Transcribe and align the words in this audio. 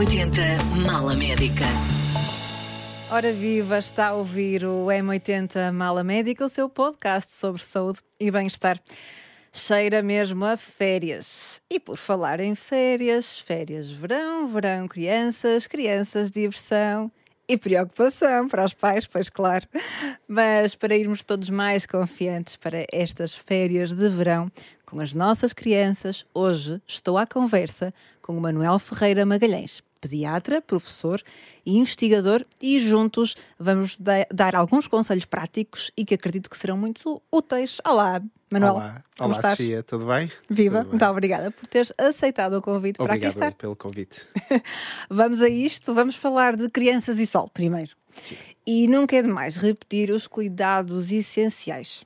M80 0.00 0.86
Mala 0.86 1.14
Médica. 1.14 1.66
Ora 3.10 3.34
viva, 3.34 3.78
está 3.78 4.08
a 4.08 4.14
ouvir 4.14 4.64
o 4.64 4.86
M80 4.86 5.70
Mala 5.72 6.02
Médica, 6.02 6.42
o 6.42 6.48
seu 6.48 6.70
podcast 6.70 7.30
sobre 7.34 7.62
saúde 7.62 7.98
e 8.18 8.30
bem-estar. 8.30 8.80
Cheira 9.52 10.00
mesmo 10.00 10.46
a 10.46 10.56
férias. 10.56 11.60
E 11.68 11.78
por 11.78 11.98
falar 11.98 12.40
em 12.40 12.54
férias, 12.54 13.38
férias 13.40 13.90
verão, 13.90 14.48
verão 14.48 14.88
crianças, 14.88 15.66
crianças 15.66 16.30
diversão 16.30 17.12
e 17.46 17.58
preocupação 17.58 18.48
para 18.48 18.64
os 18.64 18.72
pais, 18.72 19.06
pois 19.06 19.28
claro. 19.28 19.68
Mas 20.26 20.74
para 20.74 20.96
irmos 20.96 21.22
todos 21.24 21.50
mais 21.50 21.84
confiantes 21.84 22.56
para 22.56 22.86
estas 22.90 23.34
férias 23.34 23.92
de 23.92 24.08
verão 24.08 24.50
com 24.86 24.98
as 24.98 25.12
nossas 25.12 25.52
crianças, 25.52 26.24
hoje 26.32 26.80
estou 26.86 27.18
à 27.18 27.26
conversa 27.26 27.92
com 28.22 28.38
o 28.38 28.40
Manuel 28.40 28.78
Ferreira 28.78 29.26
Magalhães, 29.26 29.82
pediatra, 30.00 30.62
professor 30.62 31.22
e 31.64 31.76
investigador, 31.76 32.44
e 32.60 32.80
juntos 32.80 33.36
vamos 33.58 33.98
dar 34.32 34.56
alguns 34.56 34.86
conselhos 34.86 35.24
práticos 35.24 35.90
e 35.96 36.04
que 36.04 36.14
acredito 36.14 36.48
que 36.48 36.56
serão 36.56 36.76
muito 36.76 37.22
úteis. 37.30 37.78
Olá, 37.86 38.22
Manuel. 38.50 38.74
Olá, 38.74 39.04
Olá 39.18 39.36
estás? 39.36 39.56
Sofia, 39.56 39.82
tudo 39.82 40.06
bem? 40.06 40.30
Viva, 40.48 40.78
tudo 40.78 40.82
bem. 40.82 40.90
muito 40.90 41.04
obrigada 41.04 41.50
por 41.50 41.66
teres 41.66 41.92
aceitado 41.96 42.54
o 42.54 42.62
convite 42.62 43.00
Obrigado 43.00 43.20
para 43.20 43.28
aqui 43.28 43.38
estar. 43.38 43.52
pelo 43.54 43.76
convite. 43.76 44.26
vamos 45.08 45.40
a 45.42 45.48
isto, 45.48 45.94
vamos 45.94 46.16
falar 46.16 46.56
de 46.56 46.68
crianças 46.68 47.18
e 47.18 47.26
sol 47.26 47.48
primeiro. 47.48 47.94
Sim. 48.22 48.36
E 48.66 48.88
nunca 48.88 49.16
é 49.16 49.22
demais 49.22 49.56
repetir 49.56 50.10
os 50.10 50.26
cuidados 50.26 51.12
essenciais. 51.12 52.04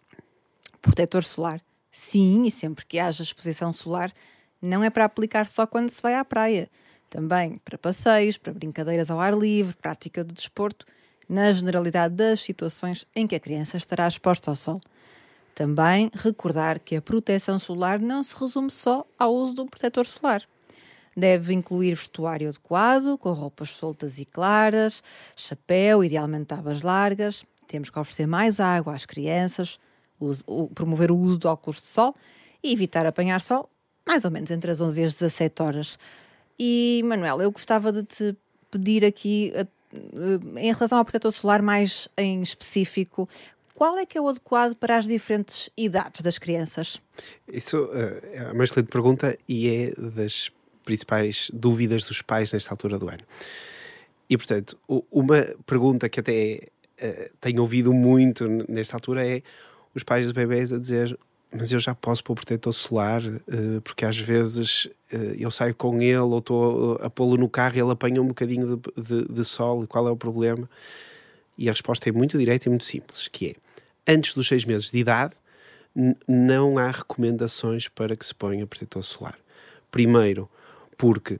Protetor 0.82 1.24
solar, 1.24 1.62
sim, 1.90 2.44
e 2.44 2.50
sempre 2.50 2.84
que 2.84 2.98
haja 2.98 3.22
exposição 3.22 3.72
solar, 3.72 4.12
não 4.60 4.84
é 4.84 4.90
para 4.90 5.04
aplicar 5.04 5.46
só 5.46 5.66
quando 5.66 5.88
se 5.88 6.02
vai 6.02 6.14
à 6.14 6.24
praia. 6.24 6.68
Também 7.14 7.60
para 7.64 7.78
passeios, 7.78 8.36
para 8.36 8.52
brincadeiras 8.52 9.08
ao 9.08 9.20
ar 9.20 9.32
livre, 9.34 9.76
prática 9.76 10.24
do 10.24 10.34
desporto, 10.34 10.84
na 11.28 11.52
generalidade 11.52 12.12
das 12.12 12.40
situações 12.40 13.06
em 13.14 13.24
que 13.24 13.36
a 13.36 13.40
criança 13.40 13.76
estará 13.76 14.08
exposta 14.08 14.50
ao 14.50 14.56
sol. 14.56 14.80
Também 15.54 16.10
recordar 16.12 16.80
que 16.80 16.96
a 16.96 17.00
proteção 17.00 17.56
solar 17.56 18.00
não 18.00 18.24
se 18.24 18.34
resume 18.34 18.68
só 18.68 19.06
ao 19.16 19.32
uso 19.32 19.54
do 19.54 19.66
protetor 19.66 20.04
solar. 20.06 20.42
Deve 21.16 21.54
incluir 21.54 21.94
vestuário 21.94 22.48
adequado, 22.48 23.16
com 23.16 23.30
roupas 23.30 23.70
soltas 23.70 24.18
e 24.18 24.24
claras, 24.24 25.00
chapéu, 25.36 26.02
idealmente 26.02 26.52
abas 26.52 26.82
largas. 26.82 27.44
Temos 27.68 27.90
que 27.90 27.98
oferecer 28.00 28.26
mais 28.26 28.58
água 28.58 28.92
às 28.92 29.06
crianças, 29.06 29.78
promover 30.74 31.12
o 31.12 31.16
uso 31.16 31.38
de 31.38 31.46
óculos 31.46 31.80
de 31.80 31.86
sol 31.86 32.12
e 32.60 32.72
evitar 32.72 33.06
apanhar 33.06 33.40
sol 33.40 33.70
mais 34.06 34.24
ou 34.24 34.30
menos 34.30 34.50
entre 34.50 34.70
as 34.70 34.80
11 34.80 35.00
e 35.00 35.04
as 35.04 35.12
17 35.14 35.62
horas. 35.62 35.98
E, 36.58 37.02
Manuel, 37.04 37.42
eu 37.42 37.50
gostava 37.50 37.92
de 37.92 38.02
te 38.02 38.36
pedir 38.70 39.04
aqui, 39.04 39.52
em 40.56 40.72
relação 40.72 40.98
ao 40.98 41.04
protetor 41.04 41.32
solar 41.32 41.62
mais 41.62 42.08
em 42.16 42.42
específico, 42.42 43.28
qual 43.74 43.98
é 43.98 44.06
que 44.06 44.16
é 44.16 44.20
o 44.20 44.28
adequado 44.28 44.74
para 44.76 44.96
as 44.96 45.06
diferentes 45.06 45.68
idades 45.76 46.20
das 46.20 46.38
crianças? 46.38 47.00
Isso 47.48 47.84
uh, 47.86 47.92
é 48.32 48.52
uma 48.52 48.62
excelente 48.62 48.88
pergunta 48.88 49.36
e 49.48 49.68
é 49.68 49.92
das 49.96 50.50
principais 50.84 51.50
dúvidas 51.52 52.04
dos 52.04 52.22
pais 52.22 52.52
nesta 52.52 52.70
altura 52.70 52.98
do 52.98 53.08
ano. 53.08 53.24
E, 54.30 54.36
portanto, 54.36 54.78
uma 55.10 55.44
pergunta 55.66 56.08
que 56.08 56.20
até 56.20 56.68
uh, 57.02 57.36
tenho 57.40 57.62
ouvido 57.62 57.92
muito 57.92 58.48
nesta 58.68 58.96
altura 58.96 59.26
é 59.26 59.42
os 59.92 60.04
pais 60.04 60.28
de 60.28 60.32
bebês 60.32 60.72
a 60.72 60.78
dizer 60.78 61.18
mas 61.54 61.70
eu 61.70 61.78
já 61.78 61.94
posso 61.94 62.22
pôr 62.24 62.34
protetor 62.34 62.72
solar, 62.72 63.22
uh, 63.24 63.80
porque 63.82 64.04
às 64.04 64.18
vezes 64.18 64.86
uh, 65.12 65.34
eu 65.38 65.50
saio 65.50 65.74
com 65.74 66.02
ele 66.02 66.16
ou 66.18 66.38
estou 66.38 66.98
a 67.00 67.08
pô-lo 67.08 67.36
no 67.36 67.48
carro 67.48 67.76
e 67.76 67.80
ele 67.80 67.92
apanha 67.92 68.20
um 68.20 68.28
bocadinho 68.28 68.76
de, 68.76 69.02
de, 69.02 69.32
de 69.32 69.44
sol, 69.44 69.86
qual 69.86 70.08
é 70.08 70.10
o 70.10 70.16
problema? 70.16 70.68
E 71.56 71.68
a 71.68 71.72
resposta 71.72 72.08
é 72.08 72.12
muito 72.12 72.36
direta 72.36 72.68
e 72.68 72.70
muito 72.70 72.84
simples, 72.84 73.28
que 73.28 73.50
é, 73.50 74.12
antes 74.12 74.34
dos 74.34 74.48
seis 74.48 74.64
meses 74.64 74.90
de 74.90 74.98
idade, 74.98 75.34
não 76.26 76.76
há 76.76 76.90
recomendações 76.90 77.86
para 77.86 78.16
que 78.16 78.26
se 78.26 78.34
ponha 78.34 78.66
protetor 78.66 79.04
solar. 79.04 79.38
Primeiro, 79.92 80.50
porque 80.98 81.38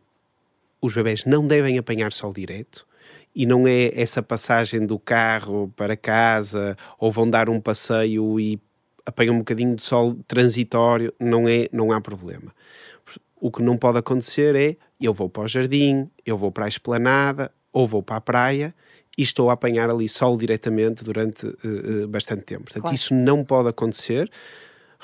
os 0.80 0.94
bebés 0.94 1.24
não 1.24 1.46
devem 1.46 1.76
apanhar 1.76 2.12
sol 2.12 2.32
direto, 2.32 2.86
e 3.34 3.46
não 3.46 3.66
é 3.66 3.90
essa 4.00 4.22
passagem 4.22 4.86
do 4.86 4.98
carro 4.98 5.72
para 5.74 5.96
casa 5.96 6.76
ou 6.98 7.10
vão 7.10 7.28
dar 7.28 7.48
um 7.48 7.60
passeio 7.60 8.38
e 8.38 8.60
apanham 9.06 9.34
um 9.34 9.38
bocadinho 9.38 9.76
de 9.76 9.82
sol 9.82 10.16
transitório, 10.26 11.12
não 11.20 11.48
é, 11.48 11.68
não 11.72 11.92
há 11.92 12.00
problema. 12.00 12.52
O 13.40 13.50
que 13.50 13.62
não 13.62 13.76
pode 13.76 13.98
acontecer 13.98 14.56
é 14.56 14.76
eu 15.00 15.12
vou 15.12 15.28
para 15.28 15.42
o 15.42 15.48
jardim, 15.48 16.08
eu 16.24 16.36
vou 16.36 16.50
para 16.50 16.64
a 16.64 16.68
esplanada 16.68 17.52
ou 17.72 17.86
vou 17.86 18.02
para 18.02 18.16
a 18.16 18.20
praia 18.20 18.74
e 19.16 19.22
estou 19.22 19.50
a 19.50 19.52
apanhar 19.52 19.90
ali 19.90 20.08
sol 20.08 20.36
diretamente 20.36 21.04
durante 21.04 21.46
uh, 21.46 22.08
bastante 22.08 22.44
tempo. 22.44 22.64
Portanto, 22.64 22.82
claro. 22.82 22.94
isso 22.94 23.14
não 23.14 23.44
pode 23.44 23.68
acontecer. 23.68 24.30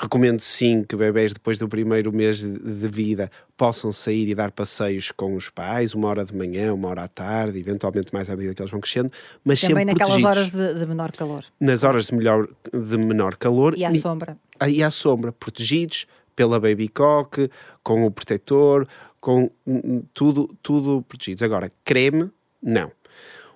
Recomendo 0.02 0.40
sim 0.40 0.82
que 0.82 0.96
bebés 0.96 1.34
depois 1.34 1.58
do 1.58 1.68
primeiro 1.68 2.10
mês 2.10 2.42
de 2.42 2.88
vida 2.88 3.30
possam 3.54 3.92
sair 3.92 4.26
e 4.28 4.34
dar 4.34 4.50
passeios 4.50 5.12
com 5.12 5.36
os 5.36 5.50
pais, 5.50 5.92
uma 5.92 6.08
hora 6.08 6.24
de 6.24 6.34
manhã, 6.34 6.72
uma 6.72 6.88
hora 6.88 7.02
à 7.02 7.08
tarde, 7.08 7.58
eventualmente 7.58 8.10
mais 8.10 8.30
à 8.30 8.34
medida 8.34 8.54
que 8.54 8.62
eles 8.62 8.70
vão 8.70 8.80
crescendo, 8.80 9.12
mas 9.44 9.60
Também 9.60 9.84
sempre 9.84 9.92
naquelas 9.92 10.22
protegidos. 10.22 10.58
horas 10.58 10.74
de, 10.74 10.80
de, 10.80 10.86
menor 10.86 11.12
calor. 11.12 11.44
Nas 11.60 11.82
horas 11.82 12.06
de, 12.06 12.14
melhor, 12.14 12.48
de 12.72 12.96
menor 12.96 13.36
calor. 13.36 13.76
E 13.76 13.84
à 13.84 13.90
e, 13.90 14.00
sombra. 14.00 14.38
E 14.66 14.82
à 14.82 14.90
sombra, 14.90 15.32
protegidos 15.32 16.06
pela 16.34 16.58
baby 16.58 16.88
cock, 16.88 17.50
com 17.82 18.06
o 18.06 18.10
protetor, 18.10 18.88
com 19.20 19.50
tudo, 20.14 20.48
tudo 20.62 21.02
protegidos. 21.06 21.42
Agora, 21.42 21.70
creme, 21.84 22.30
não. 22.62 22.90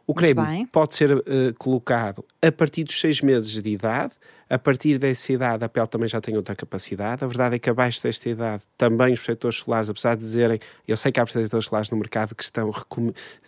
O 0.07 0.15
creme 0.15 0.67
pode 0.71 0.95
ser 0.95 1.11
uh, 1.13 1.23
colocado 1.59 2.25
a 2.43 2.53
partir 2.53 2.85
dos 2.85 2.99
seis 2.99 3.21
meses 3.21 3.61
de 3.61 3.71
idade. 3.71 4.13
A 4.49 4.59
partir 4.59 4.99
dessa 4.99 5.33
idade, 5.33 5.65
a 5.65 5.69
pele 5.69 5.87
também 5.87 6.07
já 6.07 6.21
tem 6.21 6.37
outra 6.37 6.55
capacidade. 6.55 7.25
A 7.25 7.27
verdade 7.27 7.57
é 7.57 7.59
que 7.59 7.71
abaixo 7.71 8.03
desta 8.03 8.29
idade, 8.29 8.63
também 8.77 9.15
os 9.15 9.21
protetores 9.21 9.59
solares, 9.59 9.89
apesar 9.89 10.15
de 10.17 10.21
dizerem, 10.21 10.61
eu 10.87 10.97
sei 10.99 11.11
que 11.11 11.19
há 11.19 11.25
protetores 11.25 11.67
solares 11.67 11.91
no 11.91 11.97
mercado 11.97 12.35
que 12.35 12.43
estão, 12.43 12.71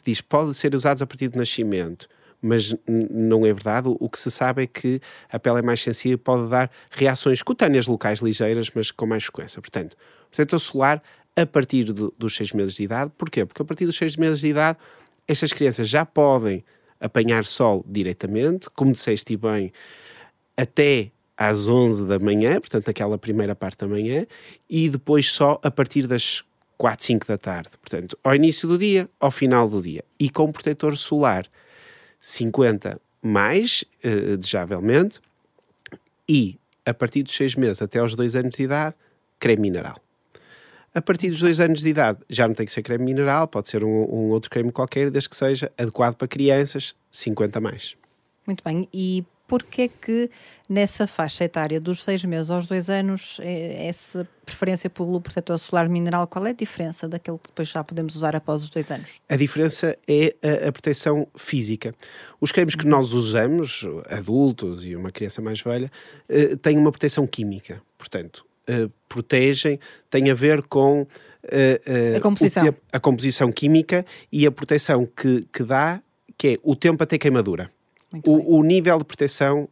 diz, 0.05 0.23
podem 0.23 0.55
ser 0.55 0.75
usados 0.75 1.03
a 1.03 1.07
partir 1.07 1.29
do 1.29 1.39
nascimento 1.39 2.09
mas 2.41 2.75
não 2.87 3.45
é 3.45 3.53
verdade. 3.53 3.89
O 3.89 4.09
que 4.09 4.19
se 4.19 4.31
sabe 4.31 4.63
é 4.63 4.67
que 4.67 5.01
a 5.31 5.39
pele 5.39 5.59
é 5.59 5.63
mais 5.63 5.81
sensível 5.81 6.15
e 6.15 6.17
pode 6.17 6.49
dar 6.49 6.71
reações 6.91 7.43
cutâneas 7.43 7.87
locais 7.87 8.21
ligeiras, 8.21 8.71
mas 8.75 8.91
com 8.91 9.07
mais 9.07 9.25
frequência. 9.25 9.61
Portanto, 9.61 9.97
protetor 10.31 10.61
solar 10.61 11.03
a 11.35 11.45
partir 11.45 11.93
do, 11.93 12.15
dos 12.17 12.35
seis 12.35 12.53
meses 12.53 12.75
de 12.75 12.85
idade. 12.85 13.11
Porquê? 13.17 13.45
Porque 13.45 13.63
a 13.63 13.65
partir 13.65 13.85
dos 13.85 13.97
seis 13.97 14.17
meses 14.17 14.41
de 14.41 14.49
idade 14.49 14.79
estas 15.27 15.53
crianças 15.53 15.89
já 15.89 16.05
podem 16.05 16.65
apanhar 17.01 17.45
sol 17.45 17.85
diretamente, 17.87 18.71
como 18.71 18.93
disseste 18.93 19.37
bem, 19.37 19.73
até 20.57 21.11
às 21.37 21.69
11 21.69 22.07
da 22.07 22.19
manhã, 22.19 22.59
portanto, 22.61 22.89
aquela 22.89 23.19
primeira 23.19 23.55
parte 23.55 23.79
da 23.79 23.89
manhã, 23.89 24.27
e 24.69 24.89
depois 24.89 25.31
só 25.31 25.61
a 25.63 25.71
partir 25.71 26.07
das 26.07 26.43
4, 26.79 27.05
5 27.05 27.27
da 27.27 27.39
tarde. 27.39 27.71
Portanto, 27.81 28.19
ao 28.25 28.35
início 28.35 28.69
do 28.69 28.79
dia, 28.79 29.09
ao 29.21 29.31
final 29.31 29.69
do 29.69 29.83
dia. 29.83 30.05
E 30.19 30.31
com 30.31 30.51
protetor 30.51 30.97
solar 30.97 31.47
50 32.21 33.01
mais, 33.23 33.85
uh, 34.05 34.37
desejavelmente, 34.37 35.21
e 36.29 36.59
a 36.85 36.95
partir 36.95 37.23
dos 37.23 37.35
6 37.37 37.57
meses 37.57 37.83
até 37.83 37.99
aos 37.99 38.15
2 38.15 38.37
anos 38.37 38.55
de 38.55 38.63
idade, 38.63 38.95
creme 39.39 39.63
mineral. 39.63 40.06
A 40.97 41.03
partir 41.03 41.29
dos 41.29 41.41
dois 41.41 41.61
anos 41.61 41.83
de 41.83 41.91
idade 41.91 42.21
já 42.27 42.49
não 42.49 42.55
tem 42.55 42.65
que 42.65 42.73
ser 42.73 42.83
creme 42.83 43.05
mineral, 43.05 43.47
pode 43.47 43.69
ser 43.69 43.85
um, 43.85 43.87
um 43.87 44.31
outro 44.31 44.49
creme 44.49 44.73
qualquer, 44.73 45.11
desde 45.11 45.29
que 45.29 45.37
seja 45.37 45.71
adequado 45.77 46.15
para 46.15 46.27
crianças, 46.27 46.97
50 47.11 47.61
mais. 47.61 47.95
Muito 48.47 48.65
bem. 48.65 48.89
E 48.95 49.23
porquê 49.47 49.91
que 49.91 50.31
nessa 50.67 51.07
faixa 51.07 51.45
etária 51.45 51.79
dos 51.79 52.03
seis 52.03 52.25
meses 52.25 52.51
aos 52.51 52.67
dois 52.67 52.89
anos, 52.89 53.37
é, 53.43 53.89
essa 53.89 54.27
preferência 54.47 54.89
pelo 54.89 55.21
protetor 55.21 55.59
solar 55.59 55.87
mineral, 55.87 56.27
qual 56.27 56.47
é 56.47 56.51
a 56.51 56.55
diferença 56.55 57.07
daquele 57.07 57.37
que 57.37 57.49
depois 57.49 57.69
já 57.69 57.85
podemos 57.85 58.17
usar 58.17 58.35
após 58.35 58.63
os 58.63 58.71
dois 58.71 58.91
anos? 58.91 59.21
A 59.29 59.37
diferença 59.37 59.95
é 60.09 60.35
a, 60.43 60.69
a 60.69 60.73
proteção 60.73 61.29
física. 61.37 61.95
Os 62.41 62.53
cremes 62.53 62.75
que 62.75 62.87
nós 62.87 63.13
usamos, 63.13 63.87
adultos 64.09 64.87
e 64.87 64.97
uma 64.97 65.13
criança 65.13 65.43
mais 65.43 65.61
velha, 65.61 65.91
uh, 66.31 66.57
têm 66.57 66.79
uma 66.79 66.91
proteção 66.91 67.27
química. 67.27 67.83
Portanto, 67.99 68.47
uh, 68.69 68.91
protegem 69.09 69.79
tem 70.11 70.31
a 70.31 70.35
ver 70.35 70.63
com 70.63 71.03
uh, 71.03 72.17
a, 72.17 72.21
composição. 72.21 72.75
a 72.93 73.01
composição 73.01 73.53
química 73.53 74.05
e 74.31 74.47
a 74.47 74.51
proteção 74.51 75.07
que, 75.07 75.47
que 75.53 75.63
dá, 75.63 76.03
que 76.37 76.49
é 76.49 76.59
o 76.63 76.75
tempo 76.75 77.03
até 77.03 77.19
queimadura. 77.19 77.71
O, 78.25 78.61
o, 78.61 78.63
nível 78.63 78.99
de 78.99 79.05
proteção, 79.05 79.69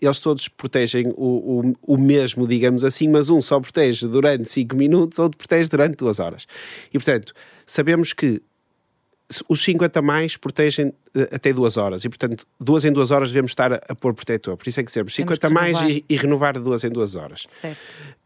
eles 0.00 0.20
todos 0.20 0.48
protegem 0.48 1.08
o, 1.16 1.60
o, 1.60 1.94
o, 1.94 2.00
mesmo, 2.00 2.46
digamos 2.46 2.82
assim, 2.82 3.08
mas 3.08 3.28
um 3.28 3.42
só 3.42 3.60
protege 3.60 4.06
durante 4.06 4.48
5 4.48 4.74
minutos, 4.74 5.18
outro 5.18 5.36
protege 5.36 5.68
durante 5.68 5.96
2 5.96 6.18
horas. 6.20 6.46
E, 6.88 6.92
portanto, 6.92 7.34
sabemos 7.66 8.12
que 8.14 8.40
os 9.48 9.62
50 9.62 10.00
mais 10.02 10.36
protegem 10.36 10.86
uh, 10.86 10.94
até 11.32 11.52
duas 11.52 11.76
horas 11.76 12.04
e, 12.04 12.08
portanto, 12.08 12.46
duas 12.60 12.84
em 12.84 12.92
duas 12.92 13.10
horas 13.10 13.30
devemos 13.30 13.50
estar 13.50 13.72
a, 13.72 13.80
a 13.88 13.94
pôr 13.94 14.14
protetor. 14.14 14.56
Por 14.56 14.68
isso 14.68 14.80
é 14.80 14.82
que 14.82 14.88
dizemos 14.88 15.14
50 15.14 15.50
mais 15.50 15.80
e, 15.82 16.04
e, 16.08 16.16
renovar 16.16 16.58
duas 16.60 16.84
em 16.84 16.90
duas 16.90 17.14
horas. 17.14 17.46
Certo. 17.48 17.78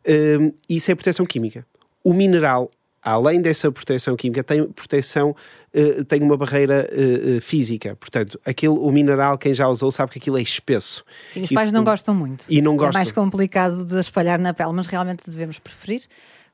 Uh, 0.06 0.55
isso 0.69 0.91
é 0.91 0.94
proteção 0.94 1.25
química. 1.25 1.67
O 2.05 2.12
mineral 2.12 2.70
além 3.02 3.41
dessa 3.41 3.70
proteção 3.73 4.17
química, 4.17 4.44
tem 4.44 4.64
proteção, 4.69 5.35
uh, 5.75 6.05
tem 6.05 6.23
uma 6.23 6.37
barreira 6.37 6.87
uh, 6.93 7.41
física. 7.41 7.97
Portanto, 7.97 8.38
aquilo, 8.44 8.85
o 8.85 8.93
mineral, 8.93 9.38
quem 9.38 9.55
já 9.55 9.69
usou, 9.69 9.91
sabe 9.91 10.12
que 10.12 10.19
aquilo 10.19 10.38
é 10.38 10.43
espesso. 10.43 11.05
Sim, 11.31 11.43
os 11.43 11.50
pais 11.50 11.70
e, 11.70 11.73
não 11.73 11.85
gostam 11.85 12.14
muito. 12.14 12.44
E 12.49 12.61
não 12.61 12.76
gostam. 12.76 12.91
É 12.91 12.94
mais 12.94 13.12
complicado 13.12 13.85
de 13.85 13.99
espalhar 13.99 14.38
na 14.38 14.52
pele, 14.52 14.73
mas 14.73 14.87
realmente 14.87 15.29
devemos 15.29 15.58
preferir, 15.58 16.02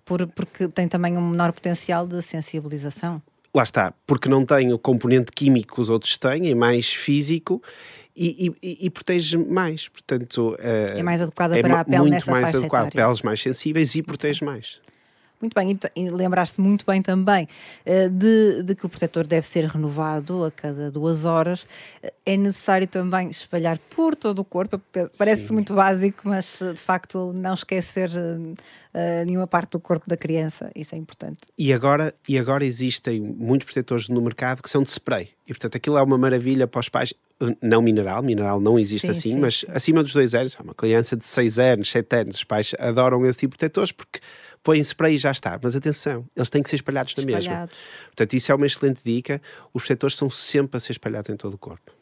por, 0.05 0.27
porque 0.29 0.69
tem 0.69 0.87
também 0.87 1.17
um 1.17 1.31
menor 1.31 1.53
potencial 1.53 2.07
de 2.07 2.23
sensibilização. 2.23 3.21
Lá 3.57 3.63
está, 3.63 3.95
porque 4.07 4.29
não 4.29 4.45
tem 4.45 4.71
o 4.75 4.79
componente 4.79 5.33
químico 5.33 5.77
que 5.77 5.81
os 5.81 5.89
outros 5.89 6.19
têm, 6.19 6.51
é 6.51 6.55
mais 6.55 6.93
físico 6.93 7.63
e, 8.15 8.53
e, 8.63 8.85
e, 8.85 8.91
protege 8.91 9.39
mais. 9.39 9.89
Portanto, 9.89 10.55
é 10.61 11.03
mais 11.03 11.23
adequada 11.23 11.59
é 11.59 11.63
para 11.63 11.81
a 11.81 11.85
pele 11.85 11.99
muito 12.01 12.11
nessa 12.13 12.31
mais 12.31 12.45
faixa 12.45 12.59
adequado, 12.59 12.93
peles 12.93 13.23
mais 13.23 13.41
sensíveis 13.41 13.95
e 13.95 14.03
protege 14.03 14.45
mais. 14.45 14.79
Muito 15.41 15.55
bem, 15.55 15.79
e 15.95 16.09
lembraste 16.09 16.61
muito 16.61 16.85
bem 16.87 17.03
também 17.03 17.47
uh, 17.85 18.09
de, 18.09 18.63
de, 18.63 18.75
que 18.75 18.87
o 18.87 18.89
protetor 18.89 19.27
deve 19.27 19.47
ser 19.47 19.65
renovado 19.65 20.45
a 20.45 20.51
cada 20.51 20.91
duas 20.91 21.25
horas. 21.25 21.63
Uh, 22.03 22.11
é 22.25 22.37
necessário 22.37 22.87
também 22.87 23.29
espalhar 23.29 23.79
por 23.91 24.15
todo 24.15 24.39
o 24.39 24.45
corpo. 24.45 24.81
Parece 25.19 25.49
Sim. 25.49 25.55
muito 25.55 25.75
básico, 25.75 26.23
mas 26.25 26.61
de 26.61 26.81
facto 26.81 27.33
não 27.35 27.55
esquecer 27.55 28.11
uh, 28.11 29.25
nenhuma 29.27 29.47
parte 29.47 29.73
do 29.73 29.81
corpo 29.81 30.09
da 30.09 30.17
criança. 30.17 30.71
Isso 30.75 30.95
é 30.95 30.99
importante. 30.99 31.41
E 31.59 31.73
agora, 31.73 32.15
e 32.27 32.39
agora 32.39 32.65
existem 32.65 33.21
muitos 33.21 33.67
protetores 33.67 34.09
no 34.09 34.21
mercado 34.23 34.63
que 34.63 34.71
são 34.71 34.83
de 34.83 34.91
spray. 34.91 35.29
E 35.47 35.53
portanto 35.53 35.77
aquilo 35.77 35.99
é 35.99 36.03
uma 36.03 36.19
maravilha 36.19 36.67
para 36.67 36.81
os 36.81 36.89
pais 36.89 37.15
não 37.61 37.83
mineral, 37.83 38.23
mineral 38.23 38.61
não 38.61 38.79
existe 38.79 39.07
sim, 39.07 39.11
assim, 39.11 39.33
sim, 39.33 39.39
mas 39.39 39.61
sim. 39.61 39.67
acima 39.69 40.03
dos 40.03 40.13
dois 40.13 40.35
anos, 40.35 40.57
uma 40.59 40.75
criança 40.75 41.17
de 41.17 41.25
6 41.25 41.59
anos, 41.59 41.91
7 41.91 42.17
anos, 42.17 42.37
os 42.37 42.45
pais 42.45 42.75
adoram 42.79 43.25
esse 43.27 43.41
tipo 43.41 43.55
de 43.55 43.59
protetores 43.59 43.93
porque 43.93 44.21
põem 44.67 44.81
spray 44.81 45.15
e 45.15 45.19
já 45.19 45.31
está. 45.31 45.57
Mas 45.63 45.77
atenção, 45.77 46.27
eles 46.35 46.51
têm 46.51 46.61
que 46.61 46.69
ser 46.69 46.75
espalhados 46.75 47.15
na 47.15 47.25
mesma. 47.25 47.69
Portanto, 48.07 48.35
isso 48.35 48.51
é 48.51 48.55
uma 48.55 48.67
excelente 48.67 49.01
dica. 49.05 49.41
Os 49.73 49.85
protetores 49.85 50.17
são 50.17 50.29
sempre 50.29 50.77
a 50.77 50.81
ser 50.81 50.91
espalhados 50.91 51.31
em 51.31 51.37
todo 51.37 51.55
o 51.55 51.59
corpo. 51.59 51.93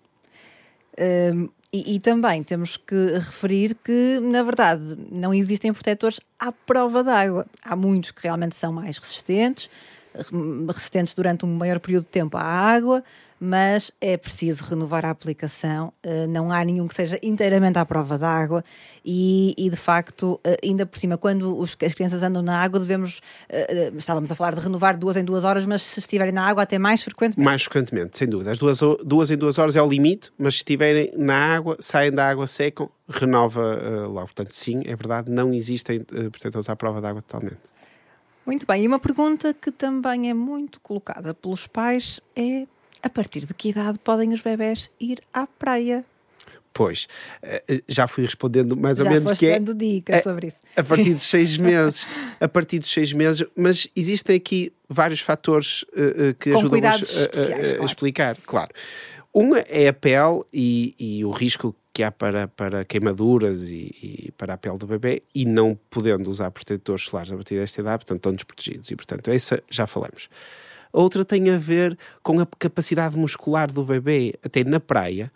Um, 0.98 1.50
e, 1.70 1.96
e, 1.96 2.00
também 2.00 2.42
temos 2.42 2.76
que 2.76 3.18
referir 3.18 3.76
que, 3.84 4.20
na 4.20 4.44
verdade, 4.44 4.96
não 5.10 5.34
existem 5.34 5.72
protetores 5.72 6.20
à 6.38 6.52
prova 6.52 7.02
d'água. 7.02 7.46
Há 7.64 7.76
muitos 7.76 8.12
que 8.12 8.22
realmente 8.22 8.54
são 8.54 8.72
mais 8.72 8.96
resistentes, 8.96 9.68
resistentes 10.72 11.14
durante 11.14 11.44
um 11.44 11.54
maior 11.54 11.80
período 11.80 12.04
de 12.04 12.10
tempo 12.10 12.36
à 12.36 12.42
água, 12.42 13.02
mas 13.40 13.92
é 14.00 14.16
preciso 14.16 14.64
renovar 14.64 15.04
a 15.04 15.10
aplicação. 15.10 15.92
Uh, 16.04 16.26
não 16.28 16.50
há 16.50 16.64
nenhum 16.64 16.88
que 16.88 16.94
seja 16.94 17.18
inteiramente 17.22 17.78
à 17.78 17.84
prova 17.84 18.16
d'água 18.16 18.62
e, 19.04 19.54
e, 19.58 19.68
de 19.68 19.76
facto, 19.76 20.40
uh, 20.46 20.56
ainda 20.64 20.86
por 20.86 20.98
cima, 20.98 21.18
quando 21.18 21.58
os, 21.58 21.76
as 21.84 21.94
crianças 21.94 22.22
andam 22.22 22.42
na 22.42 22.58
água, 22.58 22.80
devemos. 22.80 23.18
Uh, 23.50 23.96
estávamos 23.98 24.30
a 24.30 24.34
falar 24.34 24.54
de 24.54 24.60
renovar 24.60 24.96
duas 24.96 25.16
em 25.16 25.24
duas 25.24 25.44
horas, 25.44 25.66
mas 25.66 25.82
se 25.82 26.00
estiverem 26.00 26.32
na 26.32 26.46
água, 26.46 26.62
até 26.62 26.78
mais 26.78 27.02
frequentemente. 27.02 27.44
Mais 27.44 27.62
frequentemente, 27.62 28.16
sem 28.16 28.28
dúvida. 28.28 28.50
As 28.52 28.58
duas, 28.58 28.78
duas 29.04 29.30
em 29.30 29.36
duas 29.36 29.58
horas 29.58 29.76
é 29.76 29.82
o 29.82 29.88
limite, 29.88 30.32
mas 30.38 30.54
se 30.54 30.58
estiverem 30.58 31.12
na 31.16 31.54
água, 31.54 31.76
saem 31.80 32.12
da 32.12 32.28
água, 32.28 32.46
secam, 32.46 32.88
renova 33.08 34.06
logo. 34.06 34.26
Portanto, 34.26 34.54
sim, 34.54 34.82
é 34.86 34.96
verdade, 34.96 35.30
não 35.30 35.52
existem 35.52 36.00
protetores 36.30 36.68
à 36.68 36.76
prova 36.76 37.00
d'água 37.00 37.20
totalmente. 37.20 37.73
Muito 38.46 38.66
bem, 38.66 38.84
e 38.84 38.86
uma 38.86 38.98
pergunta 38.98 39.54
que 39.54 39.72
também 39.72 40.28
é 40.28 40.34
muito 40.34 40.80
colocada 40.80 41.32
pelos 41.32 41.66
pais 41.66 42.20
é 42.36 42.66
a 43.02 43.08
partir 43.08 43.46
de 43.46 43.54
que 43.54 43.70
idade 43.70 43.98
podem 43.98 44.32
os 44.32 44.40
bebés 44.40 44.90
ir 45.00 45.20
à 45.32 45.46
praia? 45.46 46.04
Pois, 46.72 47.06
eh, 47.40 47.82
já 47.86 48.08
fui 48.08 48.24
respondendo 48.24 48.76
mais 48.76 48.98
ou 48.98 49.04
já 49.04 49.12
menos 49.12 49.32
que 49.38 49.46
é 49.46 49.60
dando 49.60 49.74
dicas 49.74 50.24
sobre 50.24 50.48
isso. 50.48 50.56
A 50.76 50.82
partir 50.82 51.14
dos 51.14 51.22
seis 51.22 51.56
meses, 51.58 52.08
a 52.40 52.48
partir 52.48 52.80
dos 52.80 52.92
seis 52.92 53.12
meses, 53.12 53.46
mas 53.56 53.88
existem 53.94 54.36
aqui 54.36 54.72
vários 54.88 55.20
fatores 55.20 55.84
uh, 55.92 56.34
que 56.38 56.50
Com 56.50 56.58
ajudam 56.58 56.80
a, 56.82 56.90
a, 56.90 56.94
a, 56.94 56.98
claro. 56.98 57.84
explicar, 57.84 58.36
claro. 58.44 58.70
Um 59.32 59.54
é 59.56 59.88
a 59.88 59.92
pele 59.92 60.42
e, 60.52 60.94
e, 60.98 61.24
o 61.24 61.30
risco 61.30 61.74
que 61.94 62.02
há 62.02 62.10
para, 62.10 62.48
para 62.48 62.84
queimaduras 62.84 63.68
e, 63.68 63.94
e, 64.02 64.32
para 64.36 64.54
a 64.54 64.56
pele 64.58 64.76
do 64.76 64.86
bebê 64.86 65.22
e 65.32 65.46
não 65.46 65.78
podendo 65.88 66.28
usar 66.28 66.50
protetores 66.50 67.04
solares 67.04 67.30
a 67.30 67.36
partir 67.36 67.54
desta 67.54 67.80
idade, 67.80 67.98
portanto 67.98 68.18
estão 68.18 68.32
desprotegidos 68.34 68.90
e 68.90 68.96
portanto 68.96 69.30
essa 69.30 69.62
já 69.70 69.86
falamos. 69.86 70.28
A 70.92 71.00
outra 71.00 71.24
tem 71.24 71.48
a 71.50 71.56
ver 71.56 71.96
com 72.20 72.40
a 72.40 72.46
capacidade 72.58 73.16
muscular 73.16 73.70
do 73.70 73.84
bebê, 73.84 74.34
até 74.44 74.64
na 74.64 74.80
praia, 74.80 75.30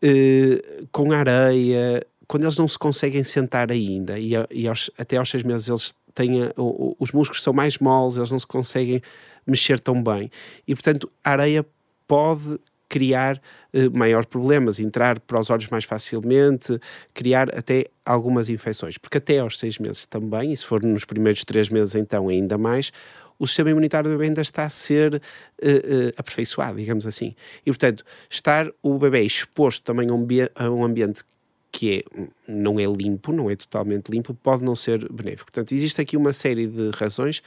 eh, 0.00 0.84
com 0.90 1.12
areia, 1.12 2.02
quando 2.26 2.44
eles 2.44 2.56
não 2.56 2.66
se 2.66 2.78
conseguem 2.78 3.22
sentar 3.22 3.70
ainda, 3.70 4.18
e, 4.18 4.32
e 4.50 4.66
aos, 4.66 4.90
até 4.98 5.18
aos 5.18 5.28
seis 5.28 5.42
meses 5.42 5.68
eles 5.68 5.94
têm, 6.14 6.44
a, 6.44 6.52
o, 6.56 6.96
os 6.98 7.12
músculos 7.12 7.42
são 7.42 7.52
mais 7.52 7.78
moles, 7.78 8.16
eles 8.16 8.30
não 8.30 8.38
se 8.38 8.46
conseguem 8.46 9.02
mexer 9.46 9.78
tão 9.78 10.02
bem. 10.02 10.30
E, 10.66 10.74
portanto, 10.74 11.10
a 11.22 11.30
areia 11.30 11.66
pode 12.06 12.58
criar 12.92 13.40
eh, 13.72 13.88
maiores 13.88 14.26
problemas, 14.26 14.78
entrar 14.78 15.18
para 15.18 15.40
os 15.40 15.48
olhos 15.48 15.66
mais 15.68 15.84
facilmente, 15.84 16.78
criar 17.14 17.48
até 17.56 17.86
algumas 18.04 18.50
infecções. 18.50 18.98
Porque 18.98 19.16
até 19.16 19.38
aos 19.38 19.58
seis 19.58 19.78
meses 19.78 20.04
também, 20.04 20.52
e 20.52 20.56
se 20.58 20.66
for 20.66 20.82
nos 20.82 21.06
primeiros 21.06 21.42
três 21.42 21.70
meses 21.70 21.94
então 21.94 22.28
ainda 22.28 22.58
mais, 22.58 22.92
o 23.38 23.46
sistema 23.46 23.70
imunitário 23.70 24.10
do 24.10 24.12
bebê 24.12 24.26
ainda 24.26 24.42
está 24.42 24.64
a 24.64 24.68
ser 24.68 25.14
uh, 25.14 25.18
uh, 25.18 26.12
aperfeiçoado, 26.18 26.76
digamos 26.76 27.06
assim. 27.06 27.34
E, 27.64 27.70
portanto, 27.70 28.04
estar 28.28 28.70
o 28.82 28.98
bebê 28.98 29.22
exposto 29.22 29.82
também 29.82 30.10
a 30.10 30.12
um, 30.12 30.26
a 30.54 30.70
um 30.70 30.84
ambiente 30.84 31.24
que 31.72 32.04
é, 32.06 32.22
não 32.46 32.78
é 32.78 32.84
limpo, 32.84 33.32
não 33.32 33.50
é 33.50 33.56
totalmente 33.56 34.10
limpo, 34.10 34.34
pode 34.34 34.62
não 34.62 34.76
ser 34.76 35.10
benéfico. 35.10 35.50
Portanto, 35.50 35.72
existe 35.72 35.98
aqui 35.98 36.14
uma 36.14 36.34
série 36.34 36.66
de 36.66 36.90
razões 36.90 37.42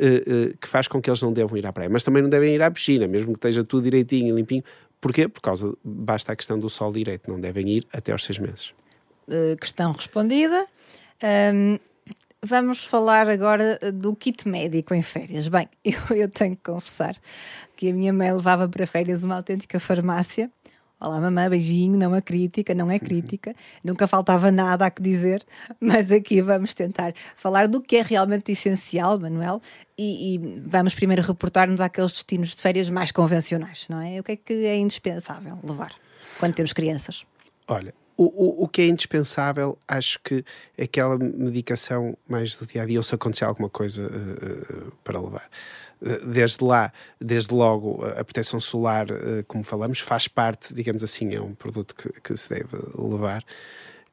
uh, 0.00 0.56
que 0.58 0.68
faz 0.68 0.88
com 0.88 1.00
que 1.00 1.10
eles 1.10 1.22
não 1.22 1.32
devam 1.32 1.56
ir 1.56 1.66
à 1.66 1.72
praia, 1.72 1.88
mas 1.88 2.02
também 2.02 2.22
não 2.22 2.30
devem 2.30 2.54
ir 2.54 2.62
à 2.62 2.70
piscina, 2.70 3.06
mesmo 3.06 3.32
que 3.32 3.38
esteja 3.38 3.62
tudo 3.64 3.84
direitinho 3.84 4.28
e 4.28 4.32
limpinho. 4.32 4.64
Porquê? 5.00 5.28
Por 5.28 5.40
causa, 5.40 5.72
basta 5.84 6.32
a 6.32 6.36
questão 6.36 6.58
do 6.58 6.68
sol 6.68 6.92
direito, 6.92 7.30
não 7.30 7.40
devem 7.40 7.68
ir 7.68 7.86
até 7.92 8.12
aos 8.12 8.24
seis 8.24 8.38
meses. 8.38 8.72
questão 9.60 9.92
respondida. 9.92 10.66
Um, 11.54 11.78
Vamos 12.42 12.84
falar 12.86 13.28
agora 13.28 13.78
do 13.92 14.16
kit 14.16 14.48
médico 14.48 14.94
em 14.94 15.02
férias. 15.02 15.46
Bem, 15.46 15.68
eu, 15.84 16.16
eu, 16.16 16.28
tenho 16.28 16.56
que 16.56 16.62
confessar 16.62 17.14
que 17.76 17.90
a 17.90 17.92
minha 17.92 18.14
mãe 18.14 18.32
levava 18.32 18.66
para 18.66 18.86
férias 18.86 19.22
uma 19.22 19.36
autêntica 19.36 19.78
farmácia. 19.78 20.50
Olá, 21.00 21.18
mamãe, 21.18 21.48
beijinho, 21.48 21.96
não 21.96 22.14
é 22.14 22.20
crítica, 22.20 22.74
não 22.74 22.90
é 22.90 22.98
crítica, 22.98 23.54
nunca 23.82 24.06
faltava 24.06 24.50
nada 24.52 24.84
a 24.84 24.90
que 24.90 25.00
dizer, 25.00 25.42
mas 25.80 26.12
aqui 26.12 26.42
vamos 26.42 26.74
tentar 26.74 27.14
falar 27.36 27.66
do 27.66 27.80
que 27.80 27.96
é 27.96 28.02
realmente 28.02 28.52
essencial, 28.52 29.18
Manuel, 29.18 29.62
e, 29.96 30.34
e 30.34 30.38
vamos 30.66 30.94
primeiro 30.94 31.22
reportar-nos 31.22 31.80
àqueles 31.80 32.12
destinos 32.12 32.50
de 32.50 32.60
férias 32.60 32.90
mais 32.90 33.10
convencionais, 33.10 33.86
não 33.88 33.98
é? 33.98 34.20
O 34.20 34.22
que 34.22 34.32
é 34.32 34.36
que 34.36 34.52
é 34.66 34.76
indispensável 34.76 35.58
levar 35.64 35.94
quando 36.38 36.54
temos 36.54 36.74
crianças? 36.74 37.24
Olha, 37.66 37.94
o, 38.14 38.24
o, 38.24 38.64
o, 38.64 38.68
que 38.68 38.82
é 38.82 38.86
indispensável, 38.86 39.78
acho 39.88 40.20
que 40.22 40.44
aquela 40.78 41.16
medicação 41.16 42.14
mais 42.28 42.54
do 42.54 42.66
dia 42.66 42.82
a 42.82 42.84
dia, 42.84 42.98
ou 42.98 43.02
se 43.02 43.14
acontecer 43.14 43.46
alguma 43.46 43.70
coisa 43.70 44.06
uh, 44.06 44.92
para 45.02 45.18
levar. 45.18 45.48
Desde 46.26 46.64
lá, 46.64 46.92
desde 47.20 47.54
logo, 47.54 48.04
a 48.04 48.24
proteção 48.24 48.58
solar, 48.58 49.10
uh, 49.10 49.44
como 49.46 49.62
falamos, 49.62 50.00
faz 50.00 50.26
parte, 50.26 50.72
digamos 50.72 51.02
assim, 51.02 51.34
é 51.34 51.40
um 51.40 51.54
produto 51.54 51.94
que, 51.94 52.08
que 52.20 52.36
se 52.36 52.48
deve 52.48 52.76
levar. 52.96 53.44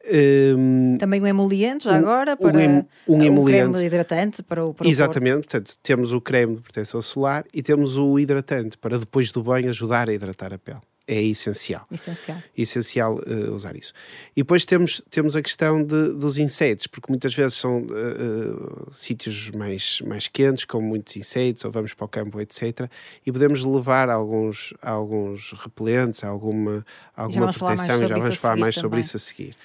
Um, 0.10 0.98
Também 0.98 1.22
um 1.22 1.27
emoliente, 1.27 1.86
já 1.86 1.94
um, 1.94 1.96
agora, 1.96 2.38
para 2.38 2.58
um, 2.58 2.86
um 3.08 3.22
emoliente. 3.22 3.72
creme 3.72 3.86
hidratante 3.86 4.44
para 4.44 4.65
o, 4.65 4.74
para 4.74 4.88
Exatamente, 4.88 5.38
o 5.38 5.41
portanto, 5.41 5.77
temos 5.84 6.13
o 6.13 6.22
creme 6.22 6.56
de 6.56 6.62
proteção 6.62 7.01
solar 7.01 7.46
e 7.53 7.62
temos 7.62 7.98
o 7.98 8.17
hidratante 8.17 8.77
para 8.77 8.98
depois 8.98 9.32
do 9.32 9.44
banho 9.44 9.70
ajudar 9.70 10.10
a 10.10 10.13
hidratar 10.13 10.53
a 10.53 10.58
pele 10.58 10.79
é 11.07 11.21
essencial. 11.21 11.87
Essencial. 11.89 12.37
Essencial 12.55 13.15
uh, 13.15 13.53
usar 13.53 13.75
isso. 13.77 13.93
E 14.35 14.41
depois 14.41 14.65
temos, 14.65 15.01
temos 15.09 15.35
a 15.37 15.41
questão 15.41 15.81
de, 15.81 16.13
dos 16.13 16.37
insetos, 16.37 16.85
porque 16.85 17.09
muitas 17.09 17.33
vezes 17.33 17.55
são 17.55 17.83
uh, 17.83 18.87
uh, 18.89 18.93
sítios 18.93 19.49
mais, 19.51 20.01
mais 20.01 20.27
quentes, 20.27 20.65
com 20.65 20.81
muitos 20.81 21.15
insetos, 21.15 21.63
ou 21.63 21.71
vamos 21.71 21.93
para 21.93 22.05
o 22.05 22.09
campo, 22.09 22.41
etc. 22.41 22.89
E 23.25 23.31
podemos 23.31 23.63
levar 23.63 24.09
alguns, 24.09 24.73
alguns 24.81 25.53
repelentes, 25.53 26.25
alguma, 26.25 26.85
alguma 27.15 27.53
já 27.53 27.59
proteção, 27.59 28.07
já 28.07 28.17
vamos 28.17 28.35
falar 28.35 28.57
mais 28.57 28.75
sobre 28.75 28.99
isso 28.99 29.15
a 29.15 29.19
seguir. 29.19 29.55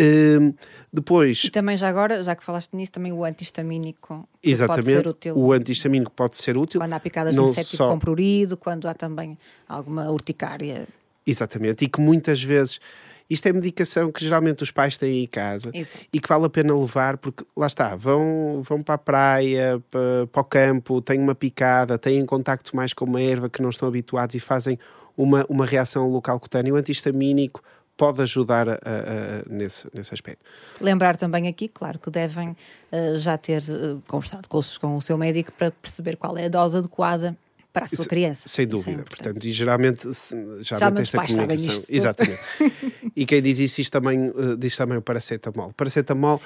Uh, 0.00 0.54
depois. 0.92 1.44
E 1.44 1.50
também 1.50 1.76
já 1.76 1.88
agora, 1.88 2.22
já 2.24 2.34
que 2.34 2.44
falaste 2.44 2.74
nisso, 2.74 2.92
também 2.92 3.12
o 3.12 3.24
antihistamínico 3.24 4.28
exatamente, 4.42 4.84
pode 4.84 4.94
ser 4.94 5.08
útil. 5.08 5.38
O 5.38 5.52
antihistamínico 5.52 6.10
pode 6.10 6.36
ser 6.36 6.56
útil. 6.56 6.80
Quando 6.80 6.92
há 6.92 7.00
picadas 7.00 7.34
de 7.34 7.40
inseto 7.40 7.76
só... 7.76 7.88
com 7.88 7.98
prurido, 7.98 8.56
quando 8.56 8.88
há 8.88 8.94
também 8.94 9.38
alguma 9.68 10.10
urticária. 10.10 10.88
Exatamente, 11.26 11.84
e 11.84 11.88
que 11.88 12.00
muitas 12.00 12.42
vezes. 12.42 12.80
Isto 13.28 13.46
é 13.46 13.52
medicação 13.52 14.10
que 14.10 14.24
geralmente 14.24 14.64
os 14.64 14.72
pais 14.72 14.96
têm 14.96 15.22
em 15.22 15.26
casa 15.28 15.70
Exato. 15.72 16.04
e 16.12 16.18
que 16.18 16.28
vale 16.28 16.46
a 16.46 16.50
pena 16.50 16.76
levar 16.76 17.16
porque 17.16 17.44
lá 17.56 17.68
está, 17.68 17.94
vão, 17.94 18.60
vão 18.60 18.82
para 18.82 18.96
a 18.96 18.98
praia, 18.98 19.80
para, 19.88 20.26
para 20.26 20.40
o 20.40 20.44
campo, 20.44 21.00
têm 21.00 21.20
uma 21.20 21.32
picada, 21.32 21.96
têm 21.96 22.26
contacto 22.26 22.74
mais 22.74 22.92
com 22.92 23.04
uma 23.04 23.22
erva 23.22 23.48
que 23.48 23.62
não 23.62 23.70
estão 23.70 23.86
habituados 23.86 24.34
e 24.34 24.40
fazem 24.40 24.76
uma, 25.16 25.46
uma 25.48 25.64
reação 25.64 26.08
local 26.08 26.40
cutânea. 26.40 26.74
O 26.74 26.76
antihistamínico 26.76 27.62
pode 28.00 28.22
ajudar 28.22 28.66
a, 28.66 28.72
a, 28.72 28.78
nesse, 29.46 29.86
nesse 29.92 30.14
aspecto. 30.14 30.42
Lembrar 30.80 31.18
também 31.18 31.46
aqui, 31.46 31.68
claro, 31.68 31.98
que 31.98 32.10
devem 32.10 32.48
uh, 32.48 33.18
já 33.18 33.36
ter 33.36 33.62
uh, 33.68 34.02
conversado 34.08 34.48
com, 34.48 34.58
com 34.80 34.96
o 34.96 35.02
seu 35.02 35.18
médico 35.18 35.52
para 35.52 35.70
perceber 35.70 36.16
qual 36.16 36.38
é 36.38 36.46
a 36.46 36.48
dose 36.48 36.78
adequada 36.78 37.36
para 37.72 37.86
a 37.86 37.88
sua 37.88 38.06
criança. 38.06 38.48
Sem 38.48 38.66
dúvida. 38.66 39.02
Portanto, 39.04 39.44
e 39.44 39.52
geralmente, 39.52 40.08
geralmente 40.62 41.02
esta 41.02 41.26
comunicação. 41.26 41.84
Exatamente. 41.88 42.40
e 43.14 43.24
quem 43.24 43.40
diz 43.40 43.58
isso 43.58 43.90
também, 43.90 44.28
uh, 44.30 44.56
diz 44.56 44.76
também 44.76 44.98
o 44.98 45.02
paracetamol. 45.02 45.68
O 45.68 45.72
paracetamol 45.72 46.40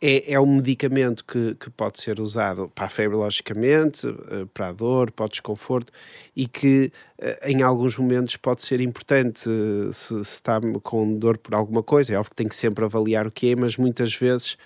é, 0.00 0.32
é 0.32 0.40
um 0.40 0.56
medicamento 0.56 1.24
que, 1.24 1.54
que 1.54 1.70
pode 1.70 2.00
ser 2.00 2.20
usado 2.20 2.70
para 2.74 2.86
a 2.86 2.88
febre, 2.88 3.16
logicamente, 3.16 4.06
uh, 4.06 4.46
para 4.52 4.68
a 4.68 4.72
dor, 4.72 5.10
para 5.10 5.26
o 5.26 5.28
desconforto 5.28 5.92
e 6.34 6.46
que 6.46 6.92
uh, 7.20 7.48
em 7.48 7.62
alguns 7.62 7.96
momentos 7.96 8.36
pode 8.36 8.62
ser 8.62 8.80
importante 8.80 9.40
se, 9.40 9.92
se 9.92 10.20
está 10.20 10.60
com 10.82 11.18
dor 11.18 11.38
por 11.38 11.54
alguma 11.54 11.82
coisa. 11.82 12.12
É 12.12 12.18
óbvio 12.18 12.30
que 12.30 12.36
tem 12.36 12.48
que 12.48 12.56
sempre 12.56 12.84
avaliar 12.84 13.26
o 13.26 13.30
que 13.30 13.52
é, 13.52 13.56
mas 13.56 13.76
muitas 13.76 14.14
vezes 14.14 14.56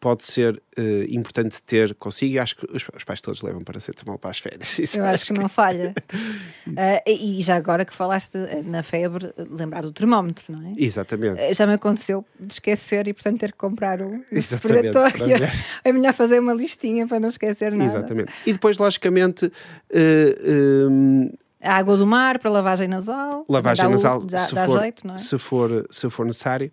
pode 0.00 0.24
ser 0.24 0.60
uh, 0.78 0.82
importante 1.08 1.62
ter 1.62 1.94
consigo. 1.94 2.34
E 2.34 2.38
acho 2.38 2.56
que 2.56 2.66
os, 2.74 2.84
os, 2.96 3.04
pais 3.04 3.20
todos 3.20 3.42
levam 3.42 3.62
para 3.62 3.78
ser 3.78 3.94
mal 4.06 4.18
para 4.18 4.30
as 4.30 4.38
férias. 4.38 4.76
Isso 4.80 4.98
Eu 4.98 5.04
acho, 5.04 5.26
que, 5.26 5.34
que, 5.34 5.38
não 5.38 5.48
falha. 5.48 5.94
uh, 6.66 6.74
e 7.06 7.40
já 7.42 7.56
agora 7.56 7.84
que 7.84 7.94
falaste 7.94 8.36
eh, 8.36 8.62
na 8.64 8.82
febre, 8.82 9.32
lembrar 9.50 9.82
do 9.82 9.92
termómetro, 9.92 10.52
não 10.52 10.66
é? 10.66 10.74
Exatamente. 10.78 11.40
Uh, 11.42 11.54
já 11.54 11.66
me 11.66 11.74
aconteceu 11.74 12.24
de 12.38 12.54
esquecer 12.54 13.06
e, 13.06 13.12
portanto, 13.12 13.38
ter 13.38 13.52
que 13.52 13.58
comprar 13.58 14.00
um 14.00 14.24
predator. 14.62 15.10
É 15.84 15.92
melhor 15.92 16.14
fazer 16.14 16.38
uma 16.38 16.52
listinha 16.52 17.06
para 17.06 17.20
não 17.20 17.28
esquecer 17.28 17.72
nada. 17.72 17.98
Exatamente. 17.98 18.32
E 18.46 18.52
depois, 18.52 18.78
logicamente. 18.78 19.52
A 21.62 21.76
água 21.76 21.96
do 21.96 22.06
mar 22.06 22.38
para 22.38 22.50
lavagem 22.50 22.88
nasal. 22.88 23.44
Lavagem 23.48 23.88
nasal, 23.88 24.24
dá, 24.24 24.38
se, 24.38 24.54
dá 24.54 24.64
for, 24.64 24.80
jeito, 24.80 25.10
é? 25.10 25.18
se, 25.18 25.38
for, 25.38 25.86
se 25.90 26.08
for 26.08 26.24
necessário. 26.24 26.72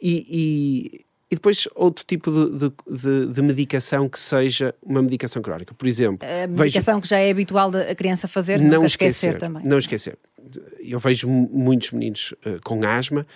E, 0.00 1.06
e, 1.30 1.34
depois 1.34 1.68
outro 1.74 2.04
tipo 2.04 2.30
de, 2.30 2.72
de, 2.86 3.26
de, 3.26 3.42
medicação 3.42 4.08
que 4.08 4.18
seja 4.18 4.74
uma 4.82 5.02
medicação 5.02 5.42
crónica. 5.42 5.74
Por 5.74 5.86
exemplo, 5.86 6.26
a 6.26 6.46
medicação 6.46 6.94
vejo... 6.94 7.02
que 7.02 7.08
já 7.08 7.18
é 7.18 7.30
habitual 7.30 7.70
a 7.76 7.94
criança 7.94 8.26
fazer, 8.26 8.58
não 8.58 8.84
esquecer, 8.84 9.30
esquecer 9.30 9.38
também. 9.38 9.62
Não 9.64 9.78
esquecer. 9.78 10.18
Eu 10.80 10.98
vejo 10.98 11.28
muitos 11.28 11.90
meninos 11.90 12.32
uh, 12.46 12.60
com 12.64 12.84
asma 12.84 13.26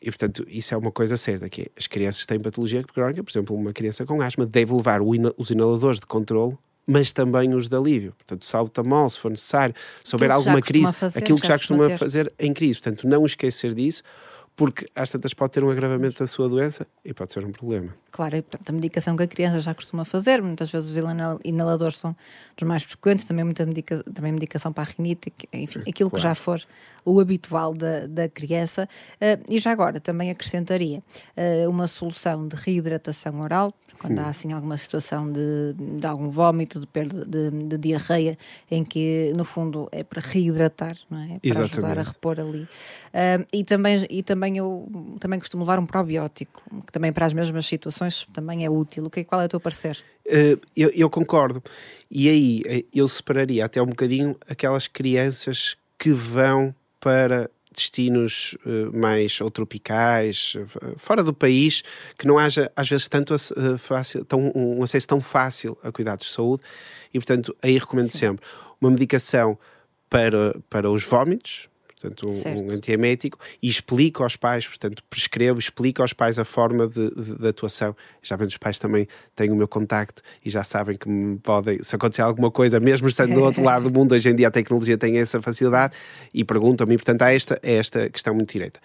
e, 0.00 0.06
portanto, 0.06 0.46
isso 0.48 0.74
é 0.74 0.76
uma 0.76 0.92
coisa 0.92 1.16
certa, 1.16 1.48
que 1.48 1.62
é, 1.62 1.66
as 1.76 1.86
crianças 1.86 2.24
têm 2.26 2.38
patologia 2.38 2.82
crónica, 2.84 3.22
por 3.22 3.30
exemplo, 3.30 3.56
uma 3.56 3.72
criança 3.72 4.04
com 4.04 4.20
asma 4.20 4.46
deve 4.46 4.72
levar 4.72 5.00
os 5.02 5.50
inaladores 5.50 5.98
de 6.00 6.06
controle 6.06 6.56
mas 6.90 7.12
também 7.12 7.54
os 7.54 7.68
de 7.68 7.76
alívio. 7.76 8.14
Portanto, 8.16 8.46
salbutamol, 8.46 9.10
se 9.10 9.20
for 9.20 9.30
necessário, 9.30 9.74
se 10.02 10.16
houver 10.16 10.30
alguma 10.30 10.62
crise, 10.62 10.90
fazer, 10.94 11.18
aquilo 11.18 11.38
que 11.38 11.46
já, 11.46 11.52
já 11.52 11.58
costuma 11.58 11.90
fazer 11.90 12.32
em 12.38 12.50
crise. 12.54 12.80
Portanto, 12.80 13.06
não 13.06 13.26
esquecer 13.26 13.74
disso, 13.74 14.02
porque 14.58 14.88
às 14.92 15.08
tantas 15.08 15.32
pode 15.32 15.52
ter 15.52 15.62
um 15.62 15.70
agravamento 15.70 16.18
da 16.18 16.26
sua 16.26 16.48
doença 16.48 16.84
e 17.04 17.14
pode 17.14 17.32
ser 17.32 17.44
um 17.44 17.52
problema. 17.52 17.94
Claro, 18.10 18.36
e, 18.36 18.42
portanto, 18.42 18.68
a 18.68 18.72
medicação 18.72 19.16
que 19.16 19.22
a 19.22 19.26
criança 19.28 19.60
já 19.60 19.72
costuma 19.72 20.04
fazer, 20.04 20.42
muitas 20.42 20.68
vezes 20.68 20.90
os 20.90 20.96
inaladores 21.44 21.98
são 21.98 22.16
dos 22.56 22.66
mais 22.66 22.82
frequentes, 22.82 23.24
também 23.24 23.44
muita 23.44 23.64
medica, 23.64 24.02
também 24.12 24.32
medicação 24.32 24.72
para 24.72 24.82
a 24.82 24.86
rinite, 24.86 25.32
enfim, 25.52 25.84
aquilo 25.88 26.10
claro. 26.10 26.16
que 26.16 26.20
já 26.20 26.34
for 26.34 26.60
o 27.04 27.20
habitual 27.20 27.74
da, 27.74 28.06
da 28.06 28.28
criança. 28.28 28.88
Uh, 29.14 29.42
e 29.48 29.58
já 29.58 29.70
agora 29.70 29.98
também 30.00 30.30
acrescentaria 30.30 30.98
uh, 30.98 31.70
uma 31.70 31.86
solução 31.86 32.46
de 32.46 32.56
reidratação 32.56 33.40
oral, 33.40 33.72
quando 33.98 34.18
hum. 34.18 34.22
há 34.22 34.28
assim 34.28 34.52
alguma 34.52 34.76
situação 34.76 35.30
de, 35.30 35.74
de 35.74 36.06
algum 36.06 36.28
vómito, 36.28 36.78
de 36.78 36.86
perda 36.86 37.24
de, 37.24 37.50
de, 37.50 37.78
diarreia, 37.78 38.36
em 38.70 38.84
que 38.84 39.32
no 39.34 39.44
fundo 39.44 39.88
é 39.90 40.04
para 40.04 40.20
reidratar, 40.20 40.96
não 41.10 41.18
é? 41.18 41.26
Para 41.26 41.40
Exatamente. 41.42 41.78
ajudar 41.78 41.98
a 41.98 42.02
repor 42.02 42.40
ali. 42.40 42.62
Uh, 42.62 43.46
e 43.52 43.64
também, 43.64 44.06
e 44.10 44.22
também 44.48 44.56
eu 44.56 44.88
também 45.20 45.38
costumo 45.38 45.62
levar 45.62 45.78
um 45.78 45.86
probiótico, 45.86 46.62
que 46.86 46.92
também 46.92 47.12
para 47.12 47.26
as 47.26 47.32
mesmas 47.32 47.66
situações 47.66 48.26
também 48.32 48.64
é 48.64 48.70
útil. 48.70 49.04
O 49.04 49.10
que, 49.10 49.22
qual 49.24 49.40
é 49.40 49.44
o 49.44 49.48
teu 49.48 49.60
parecer? 49.60 49.98
Uh, 50.26 50.60
eu, 50.76 50.90
eu, 50.90 51.10
concordo. 51.10 51.62
E 52.10 52.28
aí 52.28 52.86
eu 52.94 53.06
separaria 53.08 53.64
até 53.64 53.82
um 53.82 53.86
bocadinho 53.86 54.36
aquelas 54.48 54.86
crianças 54.86 55.76
que 55.98 56.10
vão 56.10 56.74
para 56.98 57.50
destinos 57.72 58.56
uh, 58.64 58.96
mais 58.96 59.40
ou 59.40 59.50
tropicais, 59.50 60.56
fora 60.96 61.22
do 61.22 61.34
país, 61.34 61.82
que 62.16 62.26
não 62.26 62.38
haja 62.38 62.72
às 62.74 62.88
vezes 62.88 63.08
tanto 63.08 63.34
uh, 63.34 63.78
fácil, 63.78 64.24
tão, 64.24 64.50
um 64.54 64.82
acesso 64.82 65.06
tão 65.06 65.20
fácil 65.20 65.76
a 65.82 65.92
cuidados 65.92 66.26
de 66.26 66.32
saúde 66.32 66.62
e 67.12 67.18
portanto 67.18 67.54
aí 67.62 67.78
recomendo 67.78 68.10
Sim. 68.10 68.18
sempre 68.18 68.44
uma 68.80 68.90
medicação 68.90 69.58
para, 70.10 70.58
para 70.70 70.90
os 70.90 71.04
vômitos, 71.04 71.68
portanto, 71.98 72.28
um, 72.28 72.68
um 72.68 72.70
antiemético, 72.70 73.38
e 73.62 73.68
explico 73.68 74.22
aos 74.22 74.36
pais, 74.36 74.66
portanto, 74.66 75.02
prescrevo, 75.10 75.58
explico 75.58 76.02
aos 76.02 76.12
pais 76.12 76.38
a 76.38 76.44
forma 76.44 76.86
de, 76.86 77.10
de, 77.10 77.38
de, 77.38 77.48
atuação. 77.48 77.94
Já 78.22 78.36
bem, 78.36 78.46
os 78.46 78.56
pais 78.56 78.78
também 78.78 79.08
têm 79.34 79.50
o 79.50 79.56
meu 79.56 79.68
contacto 79.68 80.22
e 80.44 80.50
já 80.50 80.62
sabem 80.62 80.96
que 80.96 81.08
me 81.08 81.38
podem, 81.38 81.82
se 81.82 81.94
acontecer 81.96 82.22
alguma 82.22 82.50
coisa, 82.50 82.78
mesmo 82.78 83.08
estando 83.08 83.34
do 83.34 83.42
outro 83.42 83.62
lado 83.62 83.90
do 83.90 83.98
mundo, 83.98 84.12
hoje 84.12 84.28
em 84.28 84.36
dia 84.36 84.48
a 84.48 84.50
tecnologia 84.50 84.96
tem 84.96 85.18
essa 85.18 85.42
facilidade 85.42 85.94
e 86.32 86.44
perguntam-me, 86.44 86.96
portanto, 86.96 87.22
há 87.22 87.32
esta, 87.32 87.58
é 87.62 87.74
esta 87.74 88.08
questão 88.08 88.34
muito 88.34 88.52
direta 88.52 88.80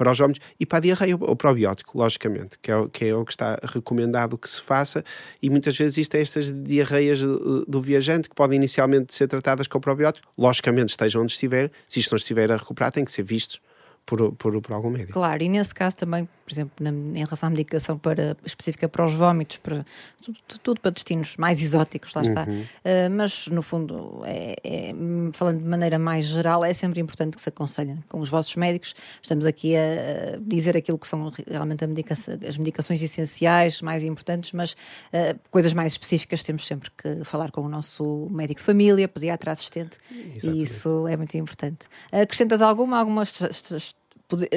para 0.00 0.10
os 0.10 0.18
homens 0.18 0.38
e 0.58 0.64
para 0.64 0.78
a 0.78 0.80
diarreia, 0.80 1.14
o 1.14 1.36
probiótico, 1.36 1.98
logicamente, 1.98 2.58
que 2.62 2.70
é, 2.70 2.76
o, 2.76 2.88
que 2.88 3.04
é 3.04 3.14
o 3.14 3.22
que 3.22 3.32
está 3.32 3.58
recomendado 3.62 4.38
que 4.38 4.48
se 4.48 4.58
faça 4.58 5.04
e 5.42 5.50
muitas 5.50 5.76
vezes 5.76 5.98
existem 5.98 6.22
estas 6.22 6.50
diarreias 6.50 7.20
do, 7.20 7.66
do 7.66 7.82
viajante 7.82 8.26
que 8.26 8.34
podem 8.34 8.56
inicialmente 8.56 9.14
ser 9.14 9.28
tratadas 9.28 9.66
com 9.66 9.76
o 9.76 9.80
probiótico, 9.80 10.26
logicamente 10.38 10.88
estejam 10.88 11.22
onde 11.22 11.32
estiver, 11.32 11.70
se 11.86 12.00
isto 12.00 12.12
não 12.12 12.16
estiver 12.16 12.49
a 12.52 12.56
recuperar 12.56 12.92
tem 12.92 13.04
que 13.04 13.12
ser 13.12 13.22
vistos 13.22 13.60
por, 14.06 14.32
por, 14.32 14.60
por 14.60 14.72
algum 14.72 14.90
médico. 14.90 15.12
Claro, 15.12 15.42
e 15.42 15.48
nesse 15.48 15.74
caso 15.74 15.96
também, 15.96 16.28
por 16.44 16.52
exemplo, 16.52 16.72
na, 16.80 16.90
em 16.90 17.24
relação 17.24 17.46
à 17.46 17.50
medicação 17.50 17.96
para, 17.96 18.36
específica 18.44 18.88
para 18.88 19.06
os 19.06 19.14
vómitos, 19.14 19.58
para, 19.58 19.84
tudo, 20.20 20.38
tudo 20.62 20.80
para 20.80 20.90
destinos 20.90 21.36
mais 21.36 21.62
exóticos, 21.62 22.14
lá 22.14 22.22
está. 22.22 22.44
Uhum. 22.44 22.60
Uh, 22.60 23.10
mas, 23.10 23.46
no 23.46 23.62
fundo, 23.62 24.22
é, 24.24 24.56
é, 24.64 24.94
falando 25.32 25.60
de 25.60 25.68
maneira 25.68 25.98
mais 25.98 26.26
geral, 26.26 26.64
é 26.64 26.72
sempre 26.72 27.00
importante 27.00 27.36
que 27.36 27.42
se 27.42 27.48
aconselhem 27.48 27.98
com 28.08 28.18
os 28.18 28.28
vossos 28.28 28.56
médicos. 28.56 28.94
Estamos 29.22 29.46
aqui 29.46 29.76
a, 29.76 29.80
a 29.80 30.38
dizer 30.40 30.76
aquilo 30.76 30.98
que 30.98 31.06
são 31.06 31.32
realmente 31.48 31.86
medicação, 31.86 32.36
as 32.46 32.58
medicações 32.58 33.02
essenciais, 33.02 33.80
mais 33.80 34.02
importantes, 34.02 34.52
mas 34.52 34.72
uh, 34.72 35.38
coisas 35.50 35.72
mais 35.72 35.92
específicas 35.92 36.42
temos 36.42 36.66
sempre 36.66 36.90
que 36.96 37.24
falar 37.24 37.52
com 37.52 37.60
o 37.60 37.68
nosso 37.68 38.28
médico 38.30 38.60
de 38.60 38.66
família, 38.66 39.06
pediatra 39.06 39.52
assistente, 39.52 39.98
Exatamente. 40.10 40.48
e 40.48 40.62
isso 40.62 41.06
é 41.06 41.16
muito 41.16 41.36
importante. 41.36 41.86
Acrescentas 42.10 42.60
alguma, 42.60 42.98
algumas 42.98 43.30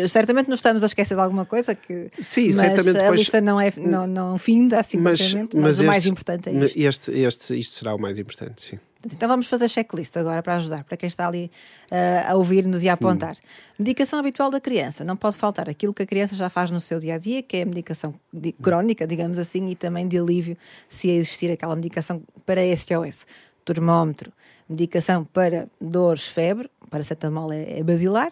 certamente 0.08 0.48
não 0.48 0.56
estamos 0.56 0.84
a 0.84 0.86
esquecer 0.86 1.16
de 1.16 1.22
alguma 1.22 1.46
coisa 1.46 1.76
que 1.76 2.10
Sim, 2.20 2.48
mas 2.48 2.56
certamente 2.56 3.00
a 3.00 3.12
lista 3.12 3.42
não 3.42 3.60
é 3.60 3.72
não, 3.78 4.08
não 4.08 4.38
finda 4.38 4.80
assim 4.80 4.98
mas, 4.98 5.34
mas, 5.34 5.48
mas 5.54 5.76
este, 5.76 5.84
o 5.84 5.88
mais 5.88 6.06
importante 6.06 6.50
é 6.50 6.54
isto. 6.54 6.80
Este, 6.80 7.12
este, 7.12 7.60
isto 7.60 7.74
será 7.76 7.96
o 7.96 8.02
mais 8.02 8.20
importante, 8.20 8.62
sim. 8.62 8.80
Então 9.06 9.28
vamos 9.28 9.48
fazer 9.48 9.68
checklist 9.68 10.16
agora 10.16 10.42
para 10.42 10.56
ajudar, 10.56 10.84
para 10.86 10.96
quem 10.96 11.08
está 11.08 11.28
ali 11.28 11.52
uh, 11.92 12.32
a 12.32 12.36
ouvir-nos 12.36 12.84
e 12.84 12.90
a 12.90 12.94
apontar. 12.94 13.34
Hum. 13.34 13.76
Medicação 13.80 14.18
habitual 14.18 14.50
da 14.50 14.62
criança. 14.62 15.04
Não 15.04 15.18
pode 15.18 15.36
faltar 15.36 15.70
aquilo 15.70 15.94
que 15.94 16.04
a 16.04 16.06
criança 16.06 16.36
já 16.36 16.50
faz 16.50 16.72
no 16.72 16.80
seu 16.80 17.00
dia 17.00 17.16
a 17.16 17.18
dia, 17.18 17.44
que 17.44 17.58
é 17.58 17.64
a 17.64 17.66
medicação 17.66 18.14
crónica, 18.62 19.06
digamos 19.06 19.38
assim, 19.38 19.68
e 19.68 19.76
também 19.76 20.08
de 20.08 20.18
alívio, 20.18 20.58
se 20.88 21.10
existir 21.10 21.52
aquela 21.52 21.76
medicação 21.76 22.24
para 22.46 22.62
SOS. 22.78 23.28
Termómetro, 23.66 24.32
medicação 24.68 25.24
para 25.26 25.68
dores, 25.80 26.28
febre, 26.28 26.70
paracetamol 26.90 27.52
é, 27.52 27.80
é 27.80 27.84
basilar, 27.84 28.32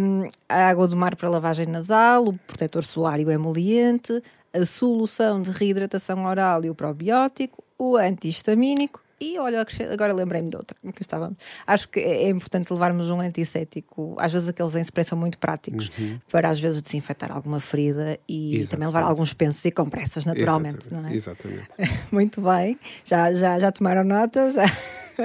um, 0.00 0.28
a 0.48 0.68
água 0.68 0.88
do 0.88 0.96
mar 0.96 1.14
para 1.14 1.28
lavagem 1.28 1.66
nasal, 1.66 2.26
o 2.26 2.32
protetor 2.32 2.84
solar 2.84 3.20
e 3.20 3.24
o 3.24 3.30
emoliente, 3.30 4.22
a 4.52 4.64
solução 4.64 5.40
de 5.40 5.50
reidratação 5.50 6.24
oral 6.24 6.64
e 6.64 6.70
o 6.70 6.74
probiótico, 6.74 7.62
o 7.78 7.96
antihistamínico 7.96 9.00
e 9.20 9.36
olha, 9.38 9.66
agora 9.92 10.12
lembrei-me 10.12 10.48
de 10.48 10.56
outra 10.56 10.76
que 10.94 11.02
estávamos. 11.02 11.36
Acho 11.66 11.88
que 11.88 11.98
é, 11.98 12.24
é 12.24 12.28
importante 12.28 12.72
levarmos 12.72 13.10
um 13.10 13.20
antisséptico, 13.20 14.14
às 14.18 14.32
vezes 14.32 14.48
aqueles 14.48 14.74
em 14.76 14.80
spray 14.80 15.04
são 15.04 15.18
muito 15.18 15.38
práticos, 15.38 15.90
uhum. 15.98 16.20
para 16.30 16.48
às 16.48 16.60
vezes 16.60 16.80
desinfetar 16.80 17.32
alguma 17.32 17.58
ferida 17.58 18.18
e 18.28 18.56
Exatamente. 18.56 18.70
também 18.70 18.86
levar 18.86 19.02
alguns 19.02 19.34
pensos 19.34 19.64
e 19.64 19.72
compressas, 19.72 20.24
naturalmente, 20.24 20.86
Exatamente. 20.86 21.04
não 21.04 21.10
é? 21.10 21.14
Exatamente. 21.14 21.68
muito 22.12 22.40
bem, 22.40 22.78
já, 23.04 23.34
já, 23.34 23.58
já 23.58 23.72
tomaram 23.72 24.04
nota? 24.04 24.50
Já... 24.52 24.64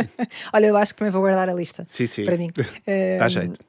olha, 0.54 0.66
eu 0.68 0.78
acho 0.78 0.94
que 0.94 1.00
também 1.00 1.12
vou 1.12 1.22
guardar 1.22 1.50
a 1.50 1.54
lista 1.54 1.86
sim, 1.88 2.06
sim. 2.06 2.24
para 2.24 2.38
mim. 2.38 2.52
Dá 3.20 3.28
jeito. 3.30 3.60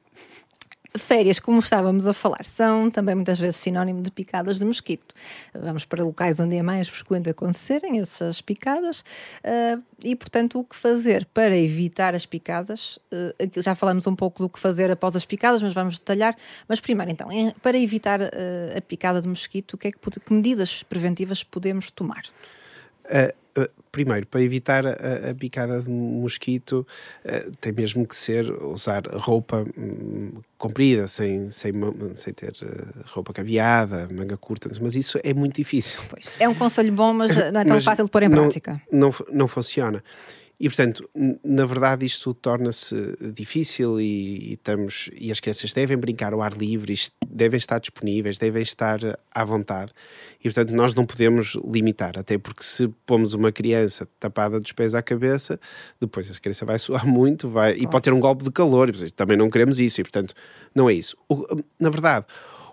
Férias, 0.97 1.39
como 1.39 1.59
estávamos 1.59 2.07
a 2.07 2.13
falar, 2.13 2.45
são 2.45 2.89
também 2.89 3.15
muitas 3.15 3.37
vezes 3.37 3.57
sinónimo 3.57 4.01
de 4.01 4.09
picadas 4.09 4.59
de 4.59 4.65
mosquito. 4.65 5.13
Vamos 5.53 5.83
para 5.83 6.03
locais 6.03 6.39
onde 6.39 6.55
é 6.55 6.61
mais 6.61 6.87
frequente 6.87 7.29
acontecerem 7.29 7.99
essas 7.99 8.39
picadas 8.39 8.99
uh, 8.99 9.83
e, 10.01 10.15
portanto, 10.15 10.57
o 10.57 10.63
que 10.63 10.75
fazer 10.75 11.25
para 11.33 11.55
evitar 11.57 12.15
as 12.15 12.25
picadas? 12.25 12.97
Uh, 13.11 13.61
já 13.61 13.75
falamos 13.75 14.07
um 14.07 14.15
pouco 14.15 14.41
do 14.41 14.49
que 14.49 14.57
fazer 14.57 14.89
após 14.89 15.15
as 15.17 15.25
picadas, 15.25 15.61
mas 15.61 15.73
vamos 15.73 15.99
detalhar. 15.99 16.35
Mas 16.67 16.79
primeiro, 16.79 17.11
então, 17.11 17.29
em, 17.29 17.51
para 17.61 17.77
evitar 17.77 18.21
uh, 18.21 18.77
a 18.77 18.81
picada 18.81 19.21
de 19.21 19.27
mosquito, 19.27 19.77
que, 19.77 19.89
é 19.89 19.91
que, 19.91 19.99
que 19.99 20.33
medidas 20.33 20.81
preventivas 20.83 21.43
podemos 21.43 21.91
tomar? 21.91 22.23
Uh, 23.57 23.69
primeiro, 23.91 24.27
para 24.27 24.41
evitar 24.41 24.85
a, 24.85 25.31
a 25.31 25.33
picada 25.33 25.81
de 25.81 25.89
mosquito, 25.89 26.85
uh, 27.23 27.51
tem 27.61 27.71
mesmo 27.71 28.05
que 28.05 28.15
ser 28.15 28.51
usar 28.63 29.03
roupa 29.07 29.63
um, 29.77 30.33
comprida, 30.57 31.07
sem, 31.07 31.49
sem, 31.49 31.71
sem 32.15 32.33
ter 32.33 32.53
uh, 32.61 33.03
roupa 33.07 33.31
caveada, 33.31 34.09
manga 34.11 34.35
curta, 34.35 34.69
mas 34.81 34.95
isso 34.95 35.19
é 35.23 35.33
muito 35.33 35.55
difícil. 35.55 36.01
Pois. 36.09 36.35
É 36.39 36.49
um 36.49 36.53
conselho 36.53 36.91
bom, 36.91 37.13
mas 37.13 37.35
não 37.53 37.61
é 37.61 37.63
tão 37.63 37.75
mas 37.75 37.85
fácil 37.85 38.05
de 38.05 38.11
pôr 38.11 38.23
em 38.23 38.29
não, 38.29 38.43
prática. 38.43 38.81
Não, 38.91 39.13
não 39.31 39.47
funciona. 39.47 40.03
E, 40.57 40.69
portanto, 40.69 41.09
na 41.43 41.65
verdade, 41.65 42.05
isto 42.05 42.33
torna-se 42.33 42.95
difícil 43.33 43.99
e, 43.99 44.51
e, 44.51 44.53
estamos, 44.53 45.09
e 45.13 45.29
as 45.29 45.39
crianças 45.41 45.73
devem 45.73 45.97
brincar 45.97 46.31
ao 46.31 46.41
ar 46.41 46.53
livre, 46.53 46.93
devem 47.27 47.57
estar 47.57 47.79
disponíveis, 47.79 48.37
devem 48.37 48.61
estar 48.61 48.99
à 49.33 49.43
vontade. 49.43 49.91
E, 50.39 50.43
portanto, 50.43 50.73
nós 50.73 50.93
não 50.93 51.05
podemos 51.05 51.55
limitar, 51.55 52.17
até 52.17 52.37
porque 52.37 52.63
se 52.63 52.87
pomos 53.05 53.33
uma 53.33 53.51
criança 53.51 54.07
tapada 54.17 54.57
dos 54.59 54.71
pés 54.71 54.95
à 54.95 55.01
cabeça, 55.01 55.59
depois 55.99 56.29
essa 56.29 56.39
criança 56.39 56.65
vai 56.65 56.79
suar 56.79 57.05
muito 57.05 57.49
vai, 57.49 57.73
e 57.73 57.85
pode 57.85 58.03
ter 58.03 58.13
um 58.13 58.19
golpe 58.19 58.45
de 58.45 58.51
calor. 58.51 58.89
E, 58.89 59.11
também 59.11 59.35
não 59.35 59.49
queremos 59.49 59.77
isso, 59.79 59.99
e, 59.99 60.03
portanto, 60.05 60.33
não 60.73 60.89
é 60.89 60.93
isso. 60.93 61.17
O, 61.27 61.45
na 61.77 61.89
verdade, 61.89 62.25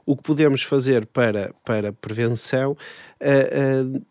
o 0.07 0.17
que 0.17 0.23
podemos 0.23 0.63
fazer 0.63 1.05
para, 1.07 1.53
para 1.65 1.93
prevenção 1.93 2.73
uh, 2.73 3.97
uh, 3.97 4.03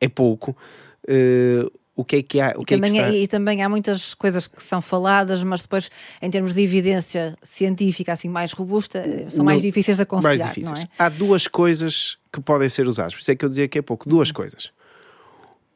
é 0.00 0.08
pouco. 0.08 0.56
Uh, 1.04 1.70
o 1.98 2.04
que 2.04 2.16
é 2.16 2.22
que 2.22 2.40
há. 2.40 2.54
O 2.56 2.64
que 2.64 2.76
também, 2.76 2.92
é 2.92 3.02
que 3.02 3.08
está... 3.08 3.16
e 3.16 3.26
também 3.26 3.60
há 3.60 3.68
muitas 3.68 4.14
coisas 4.14 4.46
que 4.46 4.62
são 4.62 4.80
faladas, 4.80 5.42
mas 5.42 5.62
depois, 5.62 5.90
em 6.22 6.30
termos 6.30 6.54
de 6.54 6.62
evidência 6.62 7.36
científica 7.42 8.12
assim 8.12 8.28
mais 8.28 8.52
robusta, 8.52 9.02
são 9.30 9.44
mais 9.44 9.62
difíceis 9.62 9.96
de 9.96 10.04
aconselhar. 10.04 10.38
Mais 10.38 10.54
difíceis. 10.54 10.84
É? 10.84 10.88
Há 10.96 11.08
duas 11.08 11.48
coisas 11.48 12.16
que 12.32 12.40
podem 12.40 12.68
ser 12.68 12.86
usadas, 12.86 13.14
por 13.14 13.20
isso 13.20 13.32
é 13.32 13.34
que 13.34 13.44
eu 13.44 13.48
dizia 13.48 13.66
que 13.66 13.80
é 13.80 13.82
pouco. 13.82 14.08
Duas 14.08 14.30
coisas. 14.30 14.70